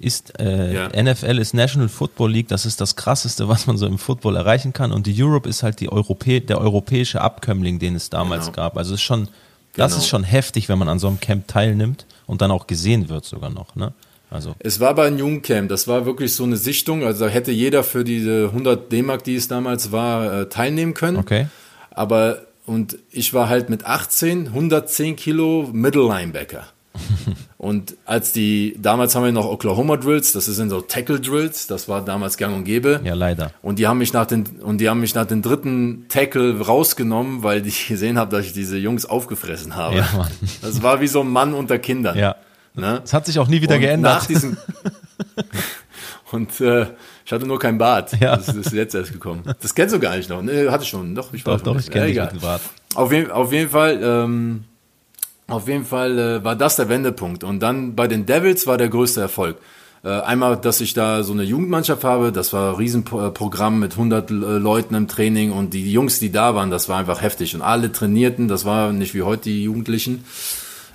[0.00, 1.02] ist, äh, Ja.
[1.02, 4.72] NFL ist National Football League, das ist das krasseste, was man so im Football erreichen
[4.72, 8.56] kann und die Europe ist halt die Europä der europäische Abkömmling, den es damals Genau.
[8.56, 8.76] gab.
[8.76, 9.28] Also es ist schon,
[9.76, 10.02] das Genau.
[10.02, 13.24] ist schon heftig, wenn man an so einem Camp teilnimmt und dann auch gesehen wird
[13.24, 13.92] sogar noch, ne?
[14.30, 17.52] Also, Es war bei einem Jugendcamp, das war wirklich so eine Sichtung, also da hätte
[17.52, 21.18] jeder für diese 100 D-Mark, die es damals war, äh, teilnehmen können.
[21.18, 21.46] okay.
[21.90, 26.66] Aber, und ich war halt mit 18, 110 Kilo Middle Linebacker.
[27.58, 31.88] und als die, damals haben wir noch Oklahoma Drills, das sind so Tackle Drills, das
[31.88, 33.00] war damals gang und gäbe.
[33.04, 33.50] Ja, leider.
[33.62, 37.42] Und die haben mich nach den und die haben mich nach dem dritten Tackle rausgenommen,
[37.42, 39.96] weil die gesehen haben, dass ich diese Jungs aufgefressen habe.
[39.96, 40.30] Ja, Mann.
[40.62, 42.16] Das war wie so ein Mann unter Kindern.
[42.16, 42.36] Ja.
[42.74, 43.00] Ne?
[43.04, 44.14] Es hat sich auch nie wieder und geändert.
[44.14, 44.56] Nach diesem
[46.32, 46.86] und äh,
[47.24, 48.12] ich hatte nur kein Bart.
[48.20, 48.36] Ja.
[48.36, 49.42] Das ist jetzt erst gekommen.
[49.62, 50.42] Das kennst du gar nicht noch.
[50.42, 51.14] Ne, hatte ich schon.
[51.14, 52.60] Doch, ich war doch, schon doch, ich kenne dich Ja, mit dem Bart.
[52.94, 54.64] auf, jeden, auf jeden Fall, ähm,
[55.46, 57.44] auf jeden Fall äh, war das der Wendepunkt.
[57.44, 59.56] Und dann bei den Devils war der größte Erfolg.
[60.02, 64.30] Äh, einmal, dass ich da so eine Jugendmannschaft habe, das war ein Riesenprogramm mit 100
[64.30, 67.62] äh, Leuten im Training und die Jungs, die da waren, das war einfach heftig und
[67.62, 70.24] alle trainierten, das war nicht wie heute die Jugendlichen.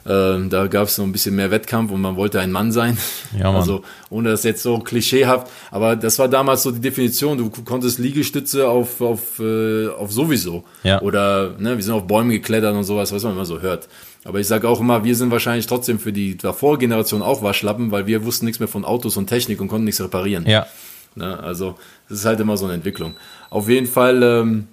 [0.08, 2.98] Ähm, da gab es so ein bisschen mehr Wettkampf und man wollte ein Mann sein.
[3.38, 3.58] Ja, Mann.
[3.58, 7.38] Also ohne das jetzt so klischeehaft, aber das war damals so die Definition.
[7.38, 11.02] Du konntest Liegestütze auf auf äh, auf sowieso Ja.
[11.02, 13.88] oder ne, wir sind auf Bäume geklettert und sowas, was man immer so hört.
[14.26, 17.92] Aber ich sage auch immer, wir sind wahrscheinlich trotzdem für die davor Generation auch Waschlappen,
[17.92, 20.46] weil wir wussten nichts mehr von Autos und Technik und konnten nichts reparieren.
[20.46, 20.68] Ja.
[21.16, 21.40] Ne?
[21.40, 21.76] Also
[22.10, 23.16] das ist halt immer so eine Entwicklung.
[23.50, 24.68] Auf jeden Fall, ähm,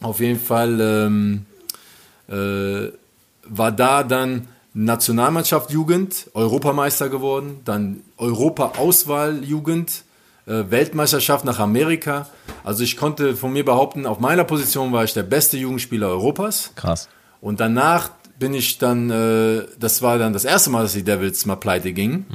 [0.00, 1.46] auf jeden Fall ähm,
[2.28, 2.92] äh,
[3.44, 10.04] war da dann Nationalmannschaft Jugend, Europameister geworden, dann Europa-Auswahl Jugend,
[10.46, 12.26] äh, Weltmeisterschaft nach Amerika.
[12.64, 16.70] Also ich konnte von mir behaupten, auf meiner Position war ich der beste Jugendspieler Europas.
[16.74, 17.08] Krass.
[17.42, 18.10] Und danach
[18.42, 21.92] bin ich dann, äh, das war dann das erste Mal, dass die Devils mal pleite
[21.92, 22.26] gingen.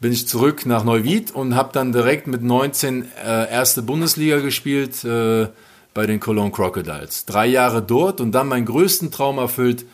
[0.00, 5.04] Bin ich zurück nach Neuwied und habe dann direkt mit 19 äh, erste Bundesliga gespielt
[5.04, 5.46] äh,
[5.94, 7.26] bei den Cologne Crocodiles.
[7.26, 9.84] Drei Jahre dort und dann meinen größten Traum erfüllt,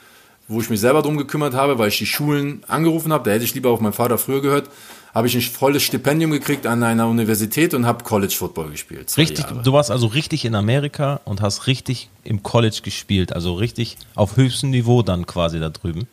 [0.48, 3.24] wo ich mich selber drum gekümmert habe, weil ich die Schulen angerufen habe.
[3.24, 4.70] Da hätte ich lieber auf meinen Vater früher gehört.
[5.14, 9.16] Habe ich ein volles Stipendium gekriegt an einer Universität und habe College Football gespielt.
[9.16, 9.62] Richtig, Jahre.
[9.62, 14.36] du warst also richtig in Amerika und hast richtig im College gespielt, also richtig auf
[14.36, 16.06] höchstem Niveau dann quasi da drüben.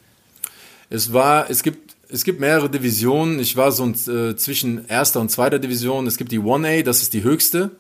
[0.90, 3.40] Es war, es gibt, es gibt mehrere Divisionen.
[3.40, 6.08] Ich war so ein, äh, zwischen erster und zweiter Division.
[6.08, 7.72] Es gibt die 1A, das ist die höchste.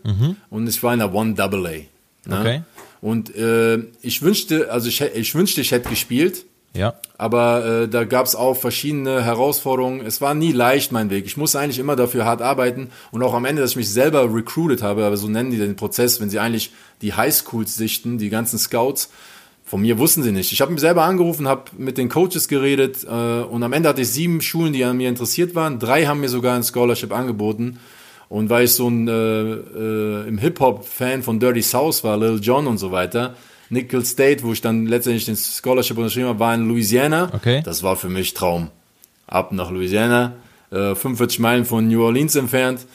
[0.49, 1.85] Und ich war in der 1AA.
[2.25, 2.39] Ne?
[2.39, 2.61] Okay.
[3.03, 6.45] Und äh, ich wünschte, also ich, ich wünschte, ich hätte gespielt.
[6.73, 6.93] Ja.
[7.17, 10.05] Aber äh, da gab es auch verschiedene Herausforderungen.
[10.05, 11.25] Es war nie leicht, mein Weg.
[11.25, 14.33] Ich musste eigentlich immer dafür hart arbeiten und auch am Ende, dass ich mich selber
[14.33, 18.29] recruited habe, aber so nennen die den Prozess, wenn sie eigentlich die Highschools sichten, die
[18.29, 19.09] ganzen Scouts.
[19.65, 20.53] Von mir wussten sie nicht.
[20.53, 24.01] Ich habe mich selber angerufen, habe mit den Coaches geredet äh, und am Ende hatte
[24.01, 25.77] ich sieben Schulen, die an mir interessiert waren.
[25.77, 27.79] Drei haben mir sogar ein Scholarship angeboten.
[28.29, 32.67] Und weil ich so ein äh, äh, im Hip-Hop-Fan von Dirty South war, Lil Jon
[32.67, 33.35] und so weiter,
[33.69, 37.29] Nickel State, wo ich dann letztendlich den Scholarship unterschrieben habe, war in Louisiana.
[37.33, 37.61] Okay.
[37.63, 38.69] Das war für mich Traum.
[39.27, 40.33] Ab nach Louisiana,
[40.71, 42.85] äh, 45 Meilen von New Orleans entfernt.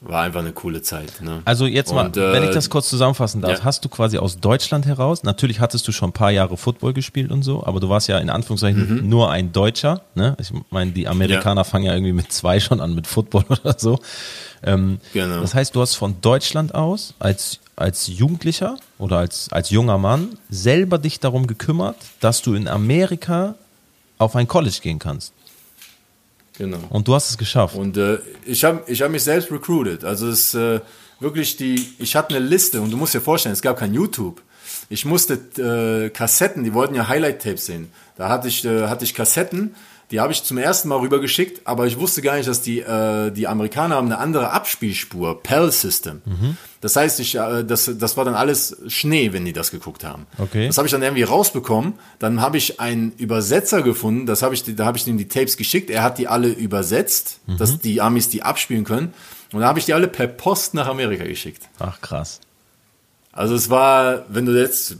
[0.00, 1.20] War einfach eine coole Zeit.
[1.20, 1.42] Ne?
[1.44, 3.64] Also jetzt mal, Und, äh, wenn ich das kurz zusammenfassen darf, ja.
[3.64, 7.32] hast du quasi aus Deutschland heraus, natürlich hattest du schon ein paar Jahre Football gespielt
[7.32, 9.08] und so, aber du warst ja in Anführungszeichen Mhm.
[9.08, 10.02] nur ein Deutscher.
[10.14, 10.36] Ne?
[10.40, 13.98] Ich meine, die Amerikaner fangen ja irgendwie mit zwei schon an mit Football oder so.
[14.62, 15.40] Ähm, Genau.
[15.40, 20.38] Das heißt, du hast von Deutschland aus als, als Jugendlicher oder als, als junger Mann
[20.48, 23.56] selber dich darum gekümmert, dass du in Amerika
[24.18, 25.32] auf ein College gehen kannst.
[26.58, 26.78] Genau.
[26.90, 27.76] Und du hast es geschafft.
[27.76, 30.04] Und äh, ich habe ich hab mich selbst recruited.
[30.04, 30.80] Also es äh,
[31.20, 34.42] wirklich die, ich hatte eine Liste und du musst dir vorstellen, es gab kein YouTube.
[34.90, 37.90] Ich musste äh, Kassetten, die wollten ja Highlight-Tapes sehen.
[38.16, 39.74] Da hatte ich, äh, hatte ich Kassetten,
[40.10, 43.30] die habe ich zum ersten Mal rübergeschickt, aber ich wusste gar nicht, dass die, äh,
[43.30, 46.22] die Amerikaner haben eine andere Abspielspur, PAL-System.
[46.80, 50.26] Das heißt, ich, äh, das, das war dann alles Schnee, wenn die das geguckt haben.
[50.38, 50.66] Okay.
[50.66, 51.94] Das habe ich dann irgendwie rausbekommen.
[52.18, 54.26] Dann habe ich einen Übersetzer gefunden.
[54.26, 55.90] Das habe ich, da habe ich ihm die Tapes geschickt.
[55.90, 59.12] Er hat die alle übersetzt, dass die Amis die abspielen können.
[59.52, 61.68] Und da habe ich die alle per Post nach Amerika geschickt.
[61.78, 62.40] Ach krass.
[63.32, 64.96] Also es war, wenn du jetzt,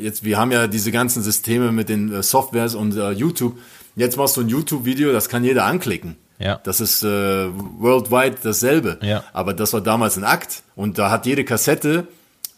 [0.00, 3.58] jetzt, wir haben ja diese ganzen Systeme mit den äh, Softwares und äh, YouTube.
[3.94, 6.16] Jetzt machst du ein YouTube-Video, das kann jeder anklicken.
[6.38, 6.60] Ja.
[6.64, 8.98] Das ist äh, worldwide dasselbe.
[9.02, 9.22] Ja.
[9.32, 10.62] Aber das war damals ein Akt.
[10.74, 12.08] Und da hat jede Kassette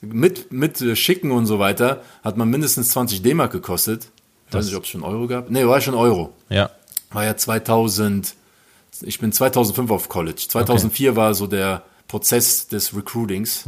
[0.00, 4.08] mit, mit äh, Schicken und so weiter, hat man mindestens 20 D-Mark gekostet.
[4.48, 5.50] Ich weiß nicht, ob es schon Euro gab.
[5.50, 6.32] Nee, war schon Euro.
[6.48, 6.70] Ja.
[7.10, 8.34] War ja 2000,
[9.02, 10.42] ich bin 2005 auf College.
[10.48, 13.64] 2004 war so der Prozess des Recruitings.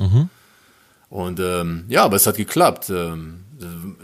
[1.11, 2.90] Und ähm, ja, aber es hat geklappt.
[2.90, 3.44] Ähm,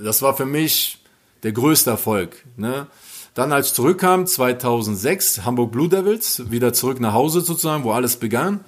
[0.03, 0.99] das war für mich
[1.43, 2.45] der größte Erfolg.
[2.57, 2.87] Ne?
[3.35, 8.61] Dann als zurückkam, 2006, Hamburg Blue Devils, wieder zurück nach Hause sozusagen, wo alles begann.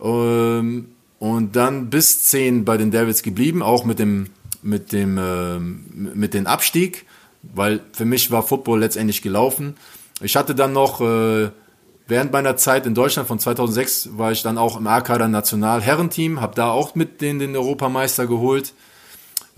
[0.00, 0.86] Ähm,
[1.18, 4.30] und dann bis 10 bei den Devils geblieben, auch mit dem,
[4.62, 7.04] mit dem, ähm, mit dem Abstieg,
[7.42, 9.76] weil für mich war Football letztendlich gelaufen.
[10.22, 11.50] Ich hatte dann noch, äh,
[12.06, 16.40] während meiner Zeit in Deutschland von 2006 war ich dann auch im A-Kader National Herrenteam,
[16.40, 18.72] habe da auch mit denen den Europameister geholt.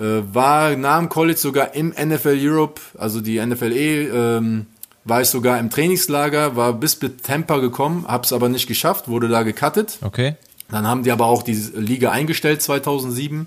[0.03, 4.67] Äh, war nach dem College sogar im NFL Europe, also die NFLE, ähm,
[5.05, 9.29] war ich sogar im Trainingslager, war bis mit Tampa gekommen, hab's aber nicht geschafft, wurde
[9.29, 9.99] da gecuttet.
[10.03, 10.35] Okay.
[10.71, 13.47] Dann haben die aber auch die Liga eingestellt 2007.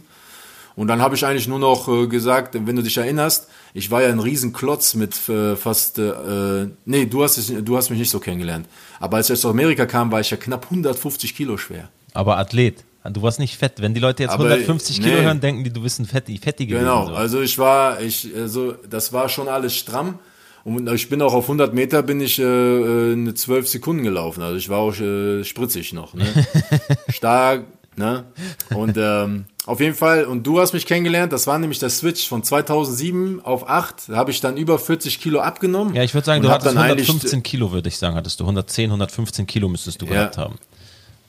[0.78, 4.02] Und dann habe ich eigentlich nur noch äh, gesagt, wenn du dich erinnerst, ich war
[4.02, 8.20] ja ein Riesenklotz mit äh, fast, äh, nee, du hast, du hast mich nicht so
[8.20, 8.66] kennengelernt.
[9.02, 11.90] Aber als ich aus Amerika kam, war ich ja knapp 150 Kilo schwer.
[12.14, 12.85] Aber Athlet.
[13.12, 13.74] Du warst nicht fett.
[13.82, 15.24] Wenn die Leute jetzt Aber, 150 Kilo nee.
[15.24, 16.86] hören, denken die, du bist ein Fetti, Fetti gewesen.
[16.86, 17.14] Genau, so.
[17.14, 20.20] also ich war, ich, also das war schon alles stramm.
[20.64, 24.42] Und ich bin auch auf 100 Meter bin ich äh, äh eine 12 Sekunden gelaufen.
[24.42, 26.16] Also ich war auch äh, spritzig noch.
[26.16, 26.26] Ne?
[27.10, 27.66] Stark,
[27.96, 28.26] ne?
[28.74, 32.28] Und ähm, auf jeden Fall, und du hast mich kennengelernt, das war nämlich der Switch
[32.28, 35.96] von 2007 auf 8, da habe ich dann über 40 Kilo abgenommen.
[35.96, 38.44] Ja, ich würde sagen, du hattest 115 Kilo, würde ich sagen, hattest du.
[38.44, 40.56] 110, 115 Kilo müsstest du ja, gehabt haben.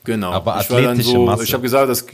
[0.07, 0.31] Genau.
[0.31, 1.43] Aber athletische so, Masse.
[1.43, 2.05] Ich habe gesagt, das,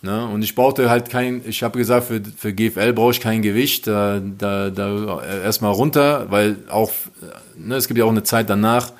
[0.00, 3.42] ne, und ich brauchte halt kein, ich habe gesagt, für, für GFL brauche ich kein
[3.42, 6.92] Gewicht, da, da, da erstmal runter, weil auch,
[7.56, 8.92] ne, es gibt ja auch eine Zeit danach.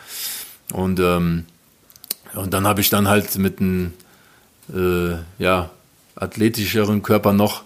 [0.73, 1.45] Und, ähm,
[2.35, 3.93] und dann habe ich dann halt mit einem,
[4.75, 5.71] äh, ja,
[6.17, 7.63] athletischeren Körper noch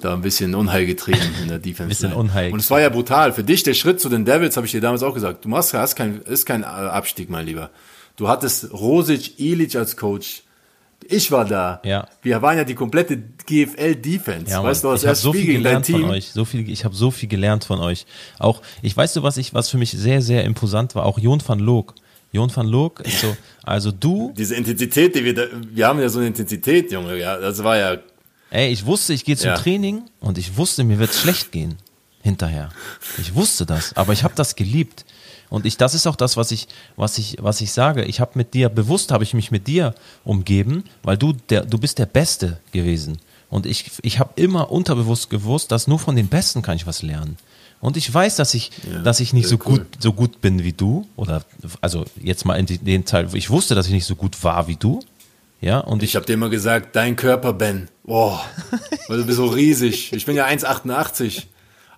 [0.00, 1.88] da ein bisschen Unheil getrieben in der Defense.
[1.88, 2.52] bisschen Unheil.
[2.52, 3.32] Und es war ja brutal.
[3.32, 5.74] Für dich der Schritt zu den Devils, habe ich dir damals auch gesagt, du machst,
[5.74, 7.70] hast kein, ist kein Abstieg, mein Lieber.
[8.18, 10.42] Du hattest Rosic, Ilic als Coach.
[11.06, 11.80] Ich war da.
[11.84, 12.08] Ja.
[12.20, 14.50] Wir waren ja die komplette GFL-Defense.
[14.50, 16.32] Ja, weißt du, was erst so viel gelernt von euch.
[16.32, 18.06] So viel, ich habe so viel gelernt von euch.
[18.40, 21.40] Auch, ich weiß du, was ich, was für mich sehr, sehr imposant war, auch Jon
[21.46, 21.94] van Loog.
[22.32, 24.34] Jon van Loog ist so, also du.
[24.36, 27.76] Diese Intensität, die wir da, wir haben ja so eine Intensität, Junge, ja, das war
[27.76, 27.98] ja.
[28.50, 29.56] Ey, ich wusste, ich gehe zum ja.
[29.56, 31.76] Training und ich wusste, mir wird schlecht gehen
[32.22, 32.70] hinterher.
[33.18, 35.04] Ich wusste das, aber ich habe das geliebt.
[35.50, 38.04] Und ich, das ist auch das, was ich, was ich, was ich sage.
[38.04, 41.78] Ich habe mit dir, bewusst habe ich mich mit dir umgeben, weil du der, du
[41.78, 43.18] bist der Beste gewesen.
[43.50, 47.02] Und ich, ich habe immer unterbewusst gewusst, dass nur von den Besten kann ich was
[47.02, 47.38] lernen.
[47.80, 49.78] Und ich weiß, dass ich, ja, dass ich nicht so cool.
[49.78, 51.06] gut, so gut bin wie du.
[51.16, 51.44] Oder,
[51.80, 54.76] also jetzt mal in den Teil, ich wusste, dass ich nicht so gut war wie
[54.76, 55.00] du.
[55.60, 57.88] Ja, und ich, ich habe dir immer gesagt, dein Körper, Ben.
[58.04, 58.44] Boah,
[59.08, 60.12] weil du bist so riesig.
[60.12, 61.44] Ich bin ja 1,88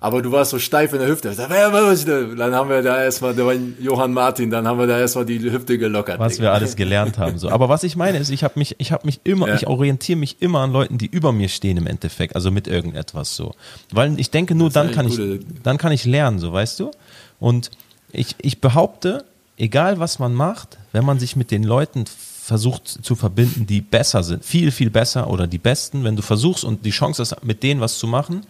[0.01, 1.35] aber du warst so steif in der Hüfte.
[1.35, 5.39] Dann haben wir da erstmal, da war Johann Martin, dann haben wir da erstmal die
[5.39, 6.19] Hüfte gelockert.
[6.19, 7.39] Was wir alles gelernt haben.
[7.39, 7.51] So.
[7.51, 9.55] Aber was ich meine ist, ich habe mich, ich habe mich immer, ja.
[9.57, 13.37] ich orientiere mich immer an Leuten, die über mir stehen im Endeffekt, also mit irgendetwas
[13.37, 13.55] so.
[13.93, 15.21] Weil ich denke, nur dann kann ich,
[15.63, 16.91] dann kann ich lernen, so weißt du?
[17.39, 17.71] Und
[18.11, 19.25] ich, ich behaupte,
[19.59, 24.23] egal was man macht, wenn man sich mit den Leuten versucht zu verbinden, die besser
[24.23, 27.63] sind, viel, viel besser oder die besten, wenn du versuchst und die Chance hast, mit
[27.63, 28.47] denen was zu machen,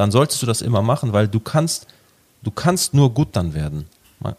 [0.00, 1.86] dann solltest du das immer machen, weil du kannst,
[2.42, 3.84] du kannst nur gut dann werden.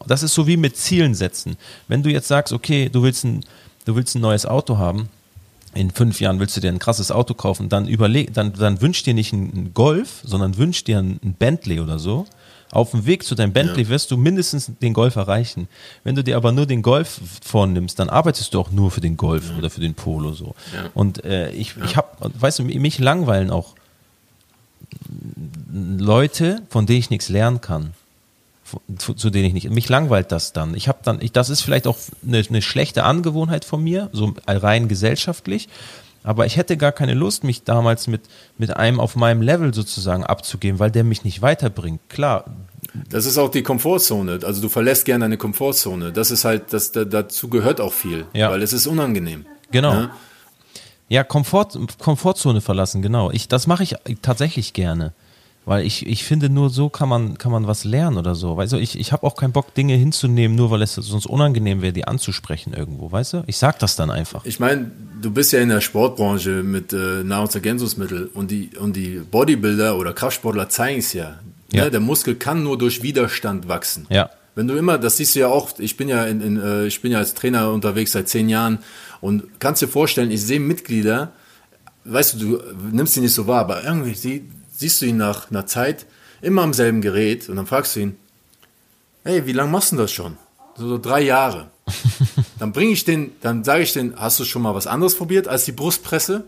[0.08, 1.56] Das ist so wie mit Zielen setzen.
[1.86, 3.44] Wenn du jetzt sagst, okay, du willst ein,
[3.84, 5.08] du willst ein neues Auto haben,
[5.72, 9.04] in fünf Jahren willst du dir ein krasses Auto kaufen, dann überleg, dann, dann wünsch
[9.04, 12.26] dir nicht einen Golf, sondern wünsch dir ein Bentley oder so.
[12.72, 13.88] Auf dem Weg zu deinem Bentley ja.
[13.90, 15.68] wirst du mindestens den Golf erreichen.
[16.02, 19.16] Wenn du dir aber nur den Golf vornimmst, dann arbeitest du auch nur für den
[19.16, 19.58] Golf ja.
[19.58, 20.56] oder für den Polo so.
[20.74, 20.90] Ja.
[20.94, 23.74] Und äh, ich, ich habe, weißt du, mich langweilen auch
[25.72, 27.94] Leute, von denen ich nichts lernen kann.
[28.96, 29.70] Zu, zu, denen ich nicht.
[29.70, 30.74] Mich langweilt das dann.
[30.74, 34.34] Ich habe dann, ich, das ist vielleicht auch eine, eine schlechte Angewohnheit von mir, so
[34.46, 35.68] rein gesellschaftlich.
[36.24, 38.22] Aber ich hätte gar keine Lust, mich damals mit,
[38.56, 42.00] mit einem auf meinem Level sozusagen abzugeben, weil der mich nicht weiterbringt.
[42.08, 42.44] Klar.
[43.10, 44.40] Das ist auch die Komfortzone.
[44.42, 46.12] Also du verlässt gerne eine Komfortzone.
[46.12, 48.26] Das ist halt, das, dazu gehört auch viel.
[48.32, 48.50] Ja.
[48.50, 49.46] Weil es ist unangenehm.
[49.70, 49.92] Genau.
[49.92, 50.10] Ja?
[51.08, 53.30] Ja, Komfort, Komfortzone verlassen, genau.
[53.30, 55.12] Ich, das mache ich tatsächlich gerne.
[55.64, 58.56] Weil ich, ich finde, nur so kann man, kann man was lernen oder so.
[58.56, 61.82] Weißt du, ich, ich habe auch keinen Bock, Dinge hinzunehmen, nur weil es sonst unangenehm
[61.82, 63.44] wäre, die anzusprechen irgendwo, weißt du?
[63.46, 64.44] Ich sag das dann einfach.
[64.44, 69.20] Ich meine, du bist ja in der Sportbranche mit äh, Nahrungsergänzungsmitteln und die, und die
[69.20, 71.38] Bodybuilder oder Kraftsportler zeigen es ja.
[71.72, 71.84] ja.
[71.84, 71.90] Ne?
[71.92, 74.06] Der Muskel kann nur durch Widerstand wachsen.
[74.10, 74.30] Ja.
[74.56, 77.00] Wenn du immer, das siehst du ja auch, ich bin ja in, in äh, ich
[77.00, 78.80] bin ja als Trainer unterwegs seit zehn Jahren
[79.20, 81.32] und kannst dir vorstellen, ich sehe Mitglieder,
[82.04, 84.50] weißt du, du nimmst sie nicht so wahr, aber irgendwie sie,
[84.82, 86.06] siehst du ihn nach einer Zeit
[86.40, 88.16] immer am selben Gerät und dann fragst du ihn,
[89.22, 90.36] hey, wie lange machst du das schon?
[90.76, 91.70] So, so drei Jahre.
[92.58, 95.46] dann bringe ich den, dann sage ich den, hast du schon mal was anderes probiert
[95.46, 96.44] als die Brustpresse?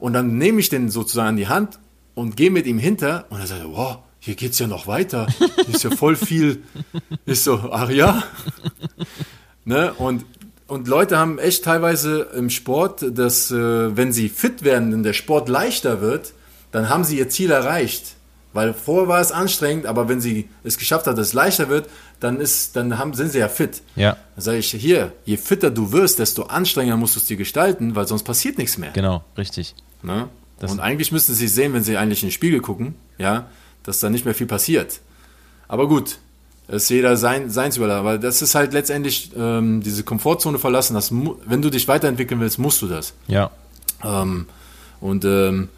[0.00, 1.78] Und dann nehme ich den sozusagen an die Hand
[2.16, 5.28] und gehe mit ihm hinter und er sagt, wow, hier geht's ja noch weiter.
[5.38, 6.64] Hier ist ja voll viel.
[7.24, 8.24] Ist so, ach ja.
[9.64, 9.94] ne?
[9.94, 10.24] Und
[10.68, 15.12] und Leute haben echt teilweise im Sport, dass äh, wenn sie fit werden und der
[15.12, 16.32] Sport leichter wird,
[16.76, 18.16] dann haben sie ihr Ziel erreicht.
[18.52, 21.88] Weil vorher war es anstrengend, aber wenn sie es geschafft hat, dass es leichter wird,
[22.20, 23.82] dann, ist, dann haben, sind sie ja fit.
[23.96, 24.18] Ja.
[24.34, 27.96] Dann sage ich, hier, je fitter du wirst, desto anstrengender musst du es dir gestalten,
[27.96, 28.90] weil sonst passiert nichts mehr.
[28.92, 29.74] Genau, richtig.
[30.02, 30.28] Ne?
[30.60, 33.48] Und eigentlich müssten sie sehen, wenn sie eigentlich in den Spiegel gucken, ja,
[33.82, 35.00] dass da nicht mehr viel passiert.
[35.68, 36.18] Aber gut,
[36.68, 38.00] ist jeder sein, seins überlassen.
[38.00, 40.92] Aber das ist halt letztendlich ähm, diese Komfortzone verlassen.
[40.92, 43.14] Das, wenn du dich weiterentwickeln willst, musst du das.
[43.28, 43.50] Ja.
[44.04, 44.46] Ähm,
[45.00, 45.68] und ähm,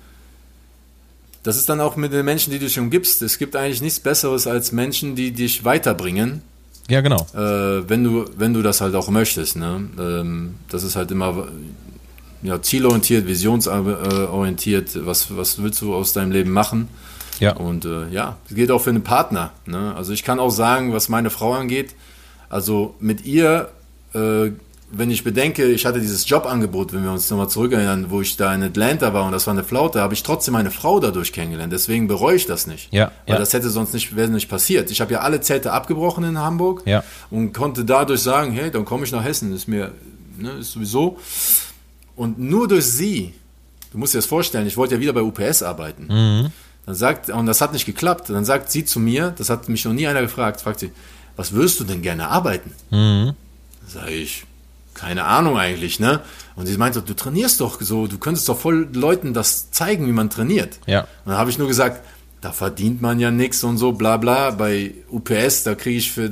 [1.49, 3.23] das ist dann auch mit den Menschen, die du dich umgibst.
[3.23, 6.43] Es gibt eigentlich nichts Besseres als Menschen, die dich weiterbringen.
[6.91, 7.27] Ja, genau.
[7.33, 9.57] Äh, wenn, du, wenn du das halt auch möchtest.
[9.57, 9.89] Ne?
[9.99, 11.49] Ähm, das ist halt immer
[12.43, 15.07] ja, zielorientiert, visionsorientiert.
[15.07, 16.89] Was, was willst du aus deinem Leben machen?
[17.41, 17.57] Ja.
[17.57, 19.53] Und äh, ja, es geht auch für einen Partner.
[19.65, 19.95] Ne?
[19.97, 21.95] Also ich kann auch sagen, was meine Frau angeht,
[22.51, 23.71] also mit ihr
[24.13, 24.51] äh,
[24.91, 28.55] wenn ich bedenke, ich hatte dieses Jobangebot, wenn wir uns nochmal zurückerinnern, wo ich da
[28.55, 31.73] in Atlanta war und das war eine Flaute, habe ich trotzdem meine Frau dadurch kennengelernt.
[31.73, 32.93] Deswegen bereue ich das nicht.
[32.93, 33.13] Ja.
[33.27, 33.39] Weil ja.
[33.39, 34.91] das hätte sonst nicht, wäre nicht passiert.
[34.91, 37.05] Ich habe ja alle Zelte abgebrochen in Hamburg ja.
[37.31, 39.55] und konnte dadurch sagen, hey, dann komme ich nach Hessen.
[39.55, 39.93] Ist mir,
[40.39, 41.19] ne, ist sowieso.
[42.17, 43.35] Und nur durch sie,
[43.93, 46.07] du musst dir das vorstellen, ich wollte ja wieder bei UPS arbeiten.
[46.09, 46.51] Mhm.
[46.87, 48.31] Dann sagt, und das hat nicht geklappt.
[48.31, 50.93] Dann sagt sie zu mir, das hat mich noch nie einer gefragt, fragt sie,
[51.37, 52.73] was würdest du denn gerne arbeiten?
[52.91, 53.35] Mhm.
[53.87, 54.45] Sag ich,
[54.99, 56.21] keine Ahnung eigentlich, ne?
[56.57, 60.13] Und sie meinte, du trainierst doch so, du könntest doch voll Leuten das zeigen, wie
[60.13, 60.81] man trainiert.
[60.87, 61.03] Ja.
[61.25, 62.03] Und dann habe ich nur gesagt,
[62.41, 64.51] da verdient man ja nichts und so, bla bla.
[64.51, 66.31] Bei UPS, da kriege ich für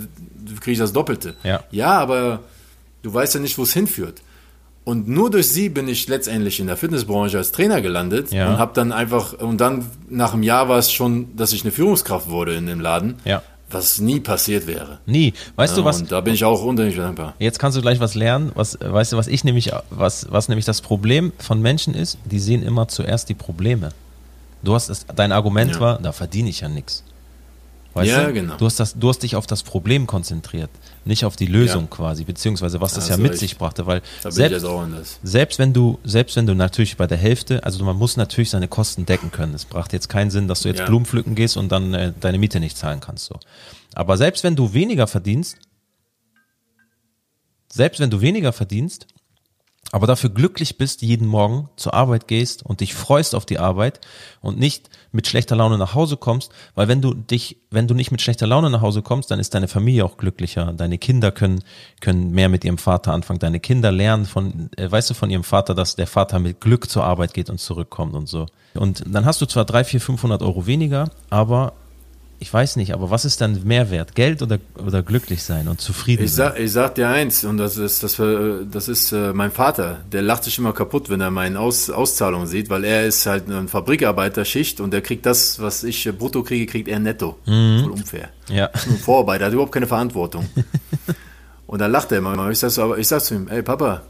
[0.61, 1.35] kriege ich das Doppelte.
[1.42, 1.64] Ja.
[1.70, 2.40] ja, aber
[3.02, 4.22] du weißt ja nicht, wo es hinführt.
[4.85, 8.48] Und nur durch sie bin ich letztendlich in der Fitnessbranche als Trainer gelandet Ja.
[8.50, 11.72] und habe dann einfach und dann nach einem Jahr war es schon, dass ich eine
[11.72, 13.42] Führungskraft wurde in dem Laden, Ja.
[13.70, 14.98] Was nie passiert wäre.
[15.07, 15.35] Nie.
[15.57, 16.00] Weißt du was?
[16.00, 17.35] Und da bin ich auch unheimlich dankbar.
[17.38, 20.64] Jetzt kannst du gleich was lernen, was, weißt du, was ich nämlich, was, was nämlich
[20.64, 23.90] das Problem von Menschen ist, die sehen immer zuerst die Probleme.
[24.62, 25.81] Du hast es, dein Argument Ja.
[25.81, 27.02] war, da verdiene ich ja nichts.
[27.96, 28.32] Weißt Ja, du?
[28.35, 28.56] genau.
[28.59, 30.68] Du hast, das, du hast dich auf das Problem konzentriert,
[31.06, 31.96] nicht auf die Lösung Ja.
[31.96, 33.40] quasi, beziehungsweise was das Hast ja mit recht.
[33.40, 37.06] sich brachte, weil Da bin ich selbst, selbst wenn du, selbst wenn du natürlich bei
[37.06, 39.54] der Hälfte, also man muss natürlich seine Kosten decken können.
[39.54, 40.85] Es bracht jetzt keinen Sinn, dass du jetzt Ja.
[40.87, 43.24] Blumen pflücken gehst und dann äh, deine Miete nicht zahlen kannst.
[43.24, 43.40] So.
[43.94, 45.56] Aber selbst wenn du weniger verdienst,
[47.72, 49.06] selbst wenn du weniger verdienst,
[49.92, 54.01] aber dafür glücklich bist, jeden Morgen zur Arbeit gehst und dich freust auf die Arbeit
[54.40, 58.11] und nicht mit schlechter Laune nach Hause kommst, weil wenn du dich, wenn du nicht
[58.11, 61.62] mit schlechter Laune nach Hause kommst, dann ist deine Familie auch glücklicher, deine Kinder können,
[62.01, 65.44] können mehr mit ihrem Vater anfangen, deine Kinder lernen von, äh, weißt du, von ihrem
[65.44, 68.46] Vater, dass der Vater mit Glück zur Arbeit geht und zurückkommt und so.
[68.75, 71.72] Und dann hast du zwar drei, vier, 500 Euro weniger, aber
[72.38, 74.14] ich weiß nicht, aber was ist dann Mehrwert?
[74.14, 76.53] Geld oder, oder glücklich sein und zufrieden Ich sein?
[76.53, 80.01] sag, ich sag dir eins, und das ist, das, äh, das ist äh, mein Vater,
[80.12, 83.49] der lacht sich immer kaputt, wenn er meine Aus, Auszahlung sieht, weil er ist halt
[83.49, 87.38] ein Fabrikarbeiterschicht und der kriegt das, was ich äh, brutto kriege, kriegt er netto.
[87.44, 88.29] Voll unfair.
[88.49, 88.66] Ja.
[88.87, 90.46] Ein Vorarbeiter, hat überhaupt keine Verantwortung.
[91.66, 92.51] und dann lacht er immer.
[92.51, 94.03] Ich sag, so, aber ich sag zu ihm, ey Papa,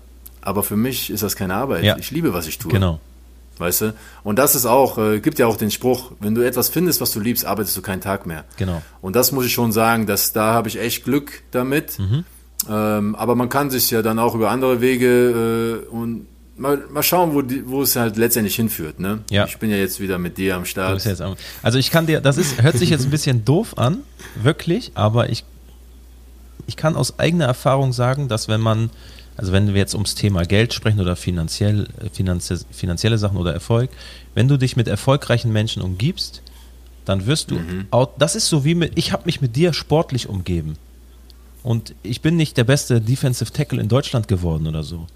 [0.42, 1.84] aber für mich ist das keine Arbeit.
[1.84, 1.96] Ja.
[1.96, 2.72] Ich liebe, was ich tue.
[2.72, 3.00] Genau.
[3.58, 3.94] Weißt du?
[4.22, 7.12] Und das ist auch, äh, gibt ja auch den Spruch, wenn du etwas findest, was
[7.12, 8.44] du liebst, arbeitest du keinen Tag mehr.
[8.58, 8.82] Genau.
[9.00, 11.98] Und das muss ich schon sagen, dass da habe ich echt Glück damit.
[11.98, 12.24] Mhm.
[12.68, 17.02] Ähm, aber man kann sich ja dann auch über andere Wege äh, und mal, mal
[17.02, 18.98] schauen, wo, die, wo es halt letztendlich hinführt.
[18.98, 19.20] Ne?
[19.30, 19.44] Ja.
[19.46, 21.06] Ich bin ja jetzt wieder mit dir am Start.
[21.06, 23.98] am- Also ich kann dir, das ist, hört sich jetzt ein bisschen doof an,
[24.42, 25.44] wirklich, aber ich,
[26.66, 28.90] ich kann aus eigener Erfahrung sagen, dass wenn man,
[29.36, 33.52] also wenn wir jetzt ums Thema Geld sprechen oder finanziell, äh, finanzie, finanzielle Sachen oder
[33.52, 33.90] Erfolg,
[34.34, 36.42] wenn du dich mit erfolgreichen Menschen umgibst,
[37.04, 37.58] dann wirst du,
[37.92, 40.76] au- das ist so wie mit, ich habe mich mit dir sportlich umgeben.
[41.62, 45.06] Und ich bin nicht der beste Defensive Tackle in Deutschland geworden oder so.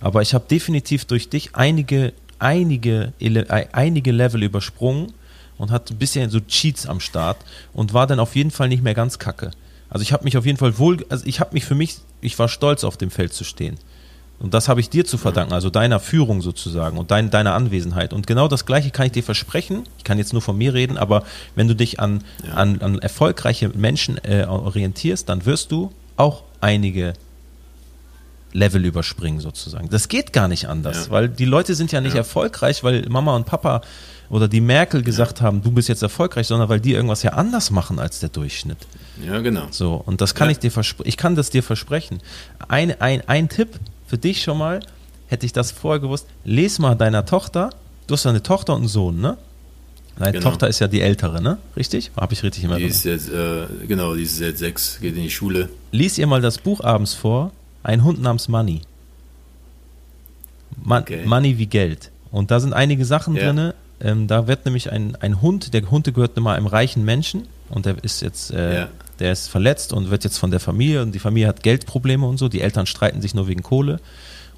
[0.00, 3.12] Aber ich habe definitiv durch dich einige, einige,
[3.72, 5.12] einige Level übersprungen
[5.58, 7.38] und hatte ein bisschen so Cheats am Start
[7.72, 9.50] und war dann auf jeden Fall nicht mehr ganz kacke.
[9.90, 12.38] Also ich habe mich auf jeden Fall wohl, also ich habe mich für mich, ich
[12.38, 13.76] war stolz auf dem Feld zu stehen.
[14.38, 18.12] Und das habe ich dir zu verdanken, also deiner Führung sozusagen und dein, deiner Anwesenheit.
[18.12, 19.84] Und genau das Gleiche kann ich dir versprechen.
[19.96, 21.22] Ich kann jetzt nur von mir reden, aber
[21.54, 22.22] wenn du dich an,
[22.54, 27.14] an, an erfolgreiche Menschen äh, orientierst, dann wirst du auch einige
[28.52, 29.88] Level überspringen sozusagen.
[29.90, 31.12] Das geht gar nicht anders, Ja.
[31.12, 32.18] weil die Leute sind ja nicht Ja.
[32.18, 33.82] erfolgreich, weil Mama und Papa
[34.30, 37.70] oder die Merkel gesagt haben, du bist jetzt erfolgreich, sondern weil die irgendwas ja anders
[37.70, 38.78] machen als der Durchschnitt.
[39.24, 39.66] Ja, genau.
[39.70, 40.52] So, und das kann Ja.
[40.52, 41.08] ich dir versprechen.
[41.08, 42.20] Ich kann das dir versprechen.
[42.68, 44.80] Ein, ein, ein Tipp für dich schon mal,
[45.28, 47.70] hätte ich das vorher gewusst, les mal deiner Tochter,
[48.06, 49.36] du hast ja eine Tochter und einen Sohn, ne?
[50.18, 50.50] Deine Genau.
[50.50, 51.58] Tochter ist ja die ältere, ne?
[51.76, 52.10] Richtig?
[52.16, 55.22] Habe ich richtig immer Die ist jetzt, äh, genau, die ist jetzt sechs, geht in
[55.22, 55.68] die Schule.
[55.92, 57.52] Lies ihr mal das Buch abends vor,
[57.82, 58.80] ein Hund namens Money.
[60.82, 61.24] Mon Okay.
[61.26, 62.10] Money wie Geld.
[62.30, 63.44] Und da sind einige Sachen Ja.
[63.46, 63.74] drinne.
[64.00, 67.86] Ähm, da wird nämlich ein, ein Hund, der Hund gehört immer einem reichen Menschen und
[67.86, 68.88] der ist jetzt, äh, Ja.
[69.18, 72.38] Der ist verletzt und wird jetzt von der Familie und die Familie hat Geldprobleme und
[72.38, 72.48] so.
[72.48, 74.00] Die Eltern streiten sich nur wegen Kohle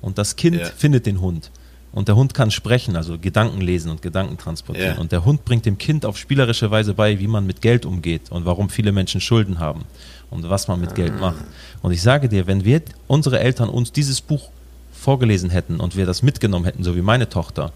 [0.01, 0.67] und das Kind Ja.
[0.67, 1.51] findet den Hund.
[1.91, 4.95] Und der Hund kann sprechen, also Gedanken lesen und Gedanken transportieren.
[4.97, 5.01] Ja.
[5.01, 8.31] Und der Hund bringt dem Kind auf spielerische Weise bei, wie man mit Geld umgeht
[8.31, 9.85] und warum viele Menschen Schulden haben
[10.31, 11.21] und was man mit Geld Ah.
[11.21, 11.45] macht.
[11.81, 14.51] Und ich sage dir, wenn wir unsere Eltern uns dieses Buch
[14.93, 17.73] vorgelesen hätten und wir das mitgenommen hätten, so wie meine Tochter,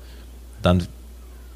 [0.61, 0.87] dann,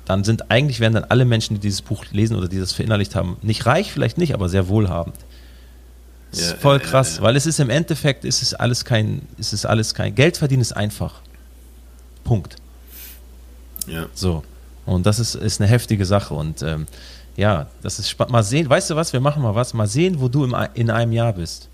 [0.06, 3.14] dann sind eigentlich wären dann alle Menschen, die dieses Buch lesen oder die das verinnerlicht
[3.14, 5.16] haben, nicht reich, vielleicht nicht, aber sehr wohlhabend.
[6.30, 7.22] Das ist Ja, voll ja, ja, krass, ja.
[7.22, 10.62] weil es ist im Endeffekt, ist es alles kein, ist es alles kein, Geld verdienen
[10.62, 11.20] ist einfach.
[12.24, 12.56] Punkt.
[13.86, 14.06] Ja.
[14.14, 14.42] So.
[14.84, 16.34] Und das ist, ist eine heftige Sache.
[16.34, 16.86] Und ähm,
[17.36, 18.32] ja, das ist spannend.
[18.32, 19.74] Mal sehen, weißt du was, wir machen mal was.
[19.74, 21.68] Mal sehen, wo du im, in einem Jahr bist.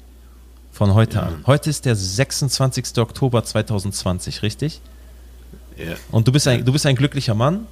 [0.72, 1.22] Von heute ja.
[1.24, 1.44] an.
[1.46, 2.98] Heute ist der 26.
[2.98, 4.80] Oktober 2020, richtig?
[5.76, 5.94] Ja.
[6.10, 7.66] Und du bist ein, du bist ein glücklicher Mann.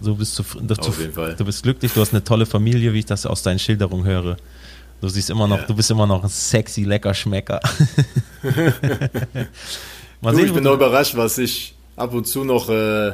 [0.00, 1.34] Du bist, du, Auf jeden Fall.
[1.34, 4.36] du bist glücklich, du hast eine tolle Familie, wie ich das aus deinen Schilderungen höre.
[5.00, 5.66] Du siehst immer noch, ja.
[5.66, 7.60] du bist immer noch ein sexy, lecker Schmecker.
[8.42, 8.50] du,
[10.34, 13.12] sehen, ich bin noch überrascht, was ich ab und zu noch äh,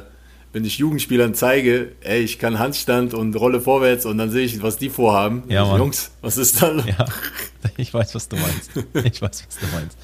[0.53, 4.62] wenn ich Jugendspielern zeige, ey, ich kann Handstand und rolle vorwärts und dann sehe ich,
[4.62, 5.45] was die vorhaben.
[5.49, 5.78] Ja, Mann.
[5.78, 6.72] Jungs, was ist da?
[6.78, 7.07] Ja,
[7.76, 8.70] ich weiß, was du meinst.
[9.05, 9.97] Ich weiß, was du meinst.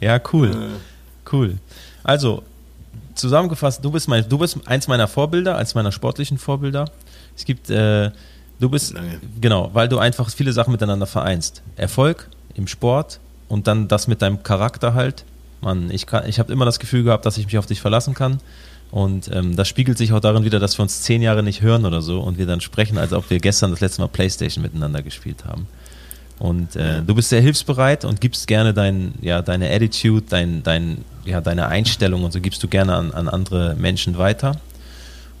[0.00, 0.72] Ja, cool.
[1.30, 1.58] Cool.
[2.04, 2.42] Also,
[3.18, 6.90] zusammengefasst, du bist, mein, du bist eins meiner Vorbilder, eins meiner sportlichen Vorbilder.
[7.36, 8.10] Es gibt, äh,
[8.60, 9.20] du bist, Danke.
[9.40, 11.62] genau, weil du einfach viele Sachen miteinander vereinst.
[11.76, 15.24] Erfolg im Sport und dann das mit deinem Charakter halt.
[15.60, 18.40] Mann, ich, ich habe immer das Gefühl gehabt, dass ich mich auf dich verlassen kann.
[18.90, 21.84] Und ähm, das spiegelt sich auch darin wieder, dass wir uns zehn Jahre nicht hören
[21.84, 25.02] oder so und wir dann sprechen, als ob wir gestern das letzte Mal Playstation miteinander
[25.02, 25.66] gespielt haben.
[26.38, 31.04] Und äh, du bist sehr hilfsbereit und gibst gerne dein, ja, deine Attitude, dein, dein,
[31.28, 34.60] ja, deine Einstellung und so gibst du gerne an, an andere Menschen weiter.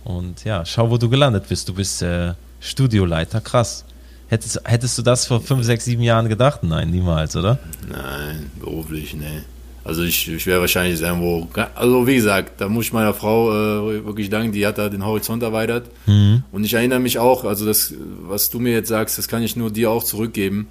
[0.04, 1.68] Und ja, schau, wo du gelandet bist.
[1.68, 3.84] Du bist äh, Studioleiter, krass.
[4.28, 6.62] Hättest, hättest du das vor fünf, sechs, sieben Jahren gedacht?
[6.62, 7.58] Nein, niemals, oder?
[7.88, 9.42] Nein, beruflich, nee.
[9.84, 14.04] Also ich, ich wäre wahrscheinlich irgendwo, also wie gesagt, da muss ich meiner Frau äh,
[14.04, 15.86] wirklich danken, die hat da den Horizont erweitert.
[16.04, 16.42] Mhm.
[16.52, 19.56] Und ich erinnere mich auch, also das, was du mir jetzt sagst, das kann ich
[19.56, 20.68] nur dir auch zurückgeben.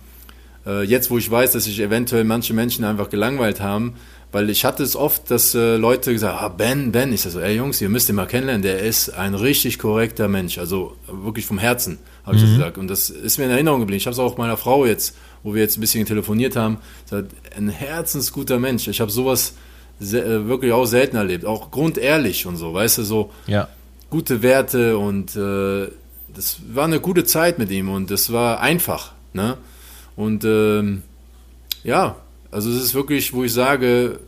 [0.67, 3.95] Äh, jetzt, wo ich weiß, dass sich eventuell manche Menschen einfach gelangweilt haben,
[4.37, 7.39] weil ich hatte es oft, dass äh, Leute gesagt haben, ah, Ben, Ben, ich so,
[7.39, 11.45] ey Jungs, ihr müsst ihn mal kennenlernen, der ist ein richtig korrekter Mensch, also wirklich
[11.45, 12.47] vom Herzen, habe ich mhm.
[12.47, 12.77] das gesagt.
[12.77, 13.97] Und das ist mir in Erinnerung geblieben.
[13.97, 15.15] Ich habe es auch meiner Frau jetzt
[15.47, 18.87] wo wir jetzt ein bisschen telefoniert haben, sagt, ein herzensguter Mensch.
[18.87, 19.53] Ich habe sowas
[19.99, 23.67] sehr, äh, wirklich auch selten erlebt, auch grundehrlich und so, weißt du, so ja.
[24.09, 25.87] gute Werte und äh,
[26.35, 29.57] das war eine gute Zeit mit ihm und das war einfach, ne?
[30.15, 31.03] Und ähm,
[31.83, 32.17] ja,
[32.51, 34.19] also es ist wirklich, wo ich sage,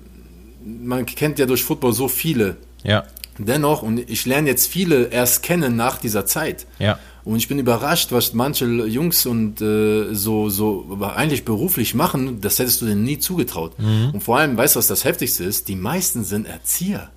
[0.63, 2.57] man kennt ja durch Football so viele.
[2.83, 3.05] Ja.
[3.37, 6.67] Dennoch, und ich lerne jetzt viele erst kennen nach dieser Zeit.
[6.77, 6.99] Ja.
[7.23, 12.59] Und ich bin überrascht, was manche Jungs und äh, so, so eigentlich beruflich machen, das
[12.59, 13.77] hättest du denen nie zugetraut.
[13.79, 14.11] Mhm.
[14.13, 15.67] Und vor allem, weißt du, was das Heftigste ist?
[15.67, 17.09] Die meisten sind Erzieher.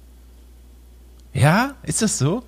[1.32, 2.43] Ja, ist das so?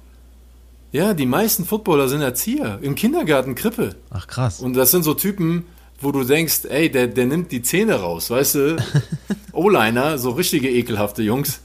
[0.93, 2.79] Ja, die meisten Footballer sind Erzieher.
[2.83, 3.97] Im Kindergarten, Krippe.
[4.11, 4.61] Ach krass.
[4.61, 5.65] Und das sind so Typen,
[6.01, 8.77] wo du denkst, ey, der, der nimmt die Zähne raus, weißt du?
[9.53, 11.61] O-Liner, so richtige ekelhafte Jungs.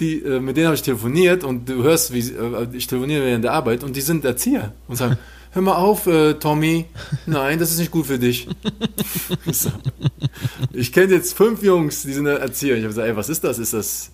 [0.00, 3.44] Die, äh, mit denen habe ich telefoniert und du hörst, wie äh, ich telefoniere während
[3.44, 5.18] der Arbeit und die sind Erzieher und sagen,
[5.52, 6.86] hör mal auf, äh, Tommy,
[7.26, 8.48] nein, das ist nicht gut für dich.
[9.52, 9.70] so.
[10.72, 12.74] Ich kenne jetzt fünf Jungs, die sind Erzieher.
[12.76, 13.58] Ich habe gesagt, ey, was ist das?
[13.58, 14.10] Ist das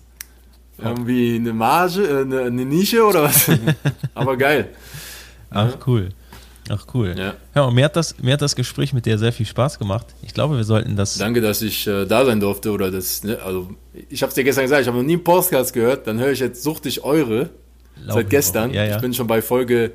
[0.77, 3.49] irgendwie eine Marge, äh, eine, eine Nische oder was?
[4.13, 4.69] Aber geil.
[5.49, 6.09] Ach, cool.
[6.69, 7.15] Ach cool.
[7.17, 7.33] Ja.
[7.55, 10.07] ja, und mir hat, das, mir hat das Gespräch mit dir sehr viel Spaß gemacht.
[10.21, 11.17] Ich glaube, wir sollten das.
[11.17, 12.71] Danke, dass ich äh, da sein durfte.
[12.71, 13.69] Oder das, ne, also
[14.09, 16.07] ich habe es dir gestern gesagt, ich habe noch nie einen Podcast gehört.
[16.07, 17.49] Dann höre ich jetzt Sucht dich eure
[18.03, 18.73] Lauf seit gestern.
[18.73, 18.95] Ja, ja.
[18.95, 19.91] Ich bin schon bei Folge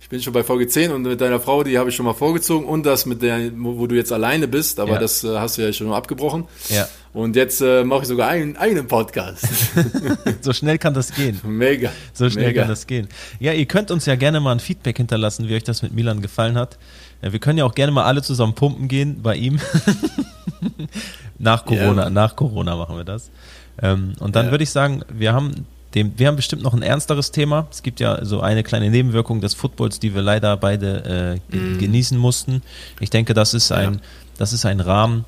[0.00, 2.14] ich bin schon bei Folge 10 und mit deiner Frau, die habe ich schon mal
[2.14, 5.62] vorgezogen und das mit der, wo du jetzt alleine bist, aber das äh, hast du
[5.62, 6.44] ja schon abgebrochen.
[6.68, 6.88] Ja.
[7.12, 9.46] Und jetzt äh, mache ich sogar einen, einen Podcast.
[10.40, 11.40] so schnell kann das gehen.
[11.44, 11.90] Mega.
[12.12, 12.62] So schnell Mega.
[12.62, 13.08] kann das gehen.
[13.40, 16.20] Ja, ihr könnt uns ja gerne mal ein Feedback hinterlassen, wie euch das mit Milan
[16.20, 16.78] gefallen hat.
[17.22, 19.58] Ja, wir können ja auch gerne mal alle zusammen pumpen gehen bei ihm.
[21.38, 22.10] nach Corona, ja.
[22.10, 23.30] nach Corona machen wir das.
[23.80, 27.32] Ähm, und dann würde ich sagen, wir haben dem, wir haben bestimmt noch ein ernsteres
[27.32, 27.66] Thema.
[27.70, 31.78] Es gibt ja so eine kleine Nebenwirkung des Footballs, die wir leider beide äh, mm.
[31.78, 32.62] genießen mussten.
[33.00, 34.00] Ich denke, das ist ein, ja.
[34.36, 35.24] das ist ein Rahmen,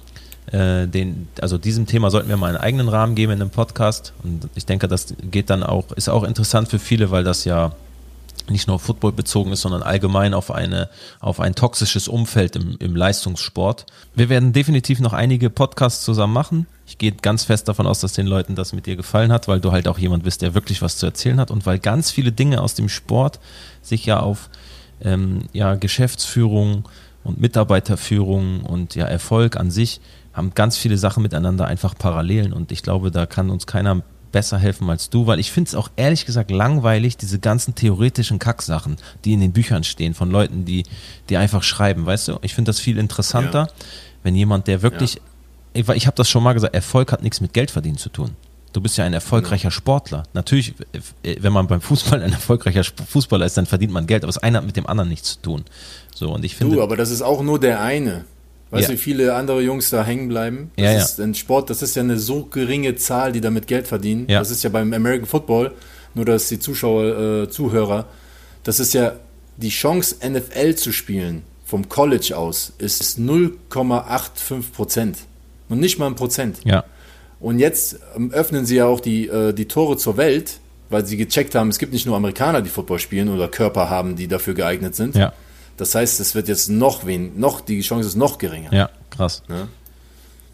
[0.52, 4.12] äh, den, also diesem Thema sollten wir mal einen eigenen Rahmen geben in einem Podcast.
[4.22, 7.72] Und ich denke, das geht dann auch, ist auch interessant für viele, weil das ja
[8.48, 10.88] nicht nur Football bezogen ist, sondern allgemein auf eine,
[11.20, 13.86] auf ein toxisches Umfeld im, im Leistungssport.
[14.14, 16.66] Wir werden definitiv noch einige Podcasts zusammen machen.
[16.86, 19.60] Ich gehe ganz fest davon aus, dass den Leuten das mit dir gefallen hat, weil
[19.60, 22.32] du halt auch jemand bist, der wirklich was zu erzählen hat und weil ganz viele
[22.32, 23.38] Dinge aus dem Sport
[23.82, 24.50] sich ja auf
[25.02, 26.88] ähm, ja, Geschäftsführung
[27.22, 30.00] und Mitarbeiterführung und ja Erfolg an sich
[30.32, 34.58] haben ganz viele Sachen miteinander einfach Parallelen und ich glaube, da kann uns keiner besser
[34.58, 38.96] helfen als du, weil ich finde es auch ehrlich gesagt langweilig, diese ganzen theoretischen Kacksachen,
[39.24, 40.84] die in den Büchern stehen von Leuten, die,
[41.28, 42.38] die einfach schreiben, weißt du?
[42.42, 43.86] Ich finde das viel interessanter, ja.
[44.22, 45.20] wenn jemand, der wirklich, ja.
[45.74, 48.36] ich, ich habe das schon mal gesagt, Erfolg hat nichts mit Geldverdienen zu tun.
[48.72, 49.72] Du bist ja ein erfolgreicher.
[49.72, 50.22] Sportler.
[50.32, 50.74] Natürlich,
[51.22, 54.58] wenn man beim Fußball ein erfolgreicher Fußballer ist, dann verdient man Geld, aber das eine
[54.58, 55.64] hat mit dem anderen nichts zu tun.
[56.14, 56.76] So, und ich finde.
[56.76, 58.24] Du, aber das ist auch nur der eine.
[58.70, 58.88] Weißt ja.
[58.88, 60.70] du, wie viele andere Jungs da hängen bleiben?
[60.76, 61.24] Das ja, ist ja.
[61.24, 64.26] ein Sport, das ist ja eine so geringe Zahl, die damit Geld verdienen.
[64.28, 64.38] Ja.
[64.38, 65.72] Das ist ja beim American Football,
[66.14, 68.06] nur dass die Zuschauer, äh, Zuhörer,
[68.62, 69.14] das ist ja
[69.56, 75.18] die Chance, NFL zu spielen, vom College aus, ist 0,85 Prozent.
[75.68, 76.58] Und nicht mal ein Prozent.
[76.64, 76.84] Ja.
[77.40, 80.60] Und jetzt ähm, öffnen sie ja auch die, äh, die Tore zur Welt,
[80.90, 84.16] weil sie gecheckt haben, es gibt nicht nur Amerikaner, die Football spielen oder Körper haben,
[84.16, 85.14] die dafür geeignet sind.
[85.14, 85.32] Ja.
[85.80, 88.70] Das heißt, es wird jetzt noch wen, noch, die Chance ist noch geringer.
[88.70, 89.42] Ja, krass.
[89.48, 89.66] Ne?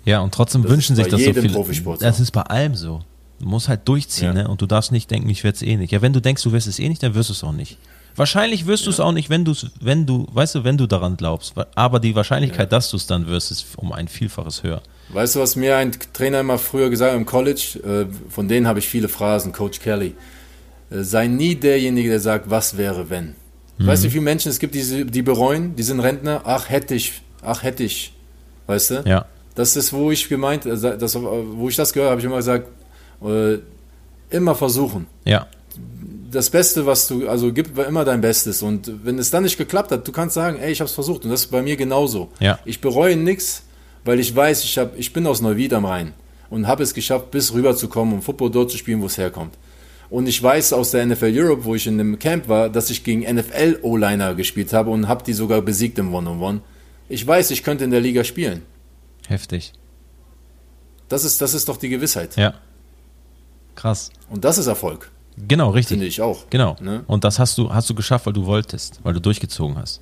[0.04, 1.48] Ja, und trotzdem Das wünschen sich das so viele.
[1.52, 2.22] Profisport Das so.
[2.22, 3.00] ist bei allem so.
[3.40, 4.44] Du musst halt durchziehen, Ja.
[4.44, 4.48] ne?
[4.48, 5.90] Und du darfst nicht denken, ich werde es eh nicht.
[5.90, 7.76] Ja, wenn du denkst, du wirst es eh nicht, dann wirst du es auch nicht.
[8.14, 10.86] Wahrscheinlich wirst du es auch nicht, wenn du es, wenn du, weißt du, wenn du
[10.86, 11.54] daran glaubst.
[11.74, 14.80] Aber die Wahrscheinlichkeit, dass du es dann wirst, ist um ein Vielfaches höher.
[15.08, 17.80] Weißt du, was mir ein Trainer immer früher gesagt hat im College?
[17.84, 20.14] Äh, von denen habe ich viele Phrasen, Coach Kelly.
[20.90, 23.34] Äh, sei nie derjenige, der sagt, was wäre, wenn.
[23.78, 26.94] Weißt du, wie viele Menschen es gibt, die, die bereuen, die sind Rentner, ach hätte
[26.94, 28.12] ich, ach hätte ich.
[28.66, 29.02] Weißt du?
[29.06, 29.26] Ja.
[29.54, 32.36] Das ist, wo ich gemeint, äh, das, wo ich das gehört habe, habe ich immer
[32.36, 32.68] gesagt,
[33.22, 33.58] äh,
[34.34, 35.06] immer versuchen.
[35.24, 35.46] Ja.
[36.30, 38.62] Das Beste, was du, also gib immer dein Bestes.
[38.62, 41.24] Und wenn es dann nicht geklappt hat, du kannst sagen, ey, ich habe es versucht.
[41.24, 42.30] Und das ist bei mir genauso.
[42.40, 42.58] Ja.
[42.64, 43.62] Ich bereue nichts,
[44.04, 46.12] weil ich weiß, ich, hab, ich bin aus Neuwied am Rhein
[46.50, 49.18] und habe es geschafft, bis rüber zu kommen, um Football dort zu spielen, wo es
[49.18, 49.54] herkommt.
[50.08, 53.02] Und ich weiß aus der NFL Europe, wo ich in dem Camp war, dass ich
[53.04, 56.60] gegen NFL O-Liner gespielt habe und habe die sogar besiegt im One-on-One.
[57.08, 58.62] Ich weiß, ich könnte in der Liga spielen.
[59.28, 59.72] Heftig.
[61.08, 62.36] Das ist, das ist doch die Gewissheit.
[62.36, 62.54] Ja.
[63.74, 64.10] Krass.
[64.30, 65.94] Und das ist Erfolg, Genau, richtig.
[65.96, 66.48] finde ich auch.
[66.50, 66.76] Genau.
[66.80, 67.04] Ne?
[67.06, 70.00] Und das hast du, hast du geschafft, weil du wolltest, weil du durchgezogen hast.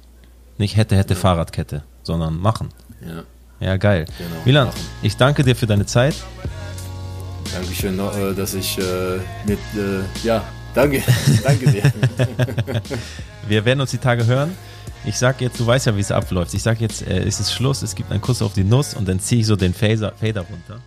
[0.59, 2.69] Nicht hätte, hätte Fahrradkette, sondern machen.
[3.05, 3.25] Ja.
[3.61, 4.07] Ja, geil.
[4.19, 4.81] Genau, Milan, machen.
[5.03, 6.15] ich danke dir für deine Zeit.
[7.55, 8.83] Dankeschön, äh, dass ich äh,
[9.47, 10.45] mit, äh, ja,
[10.75, 11.03] danke,
[11.45, 11.83] danke dir.
[13.49, 14.57] Wir werden uns die Tage hören.
[15.05, 16.53] Ich sag jetzt, du weißt ja, wie es abläuft.
[16.55, 19.07] Ich sag jetzt, äh, es ist Schluss, es gibt einen Kuss auf die Nuss und
[19.07, 20.81] dann ziehe ich so den Phaser, Fader runter.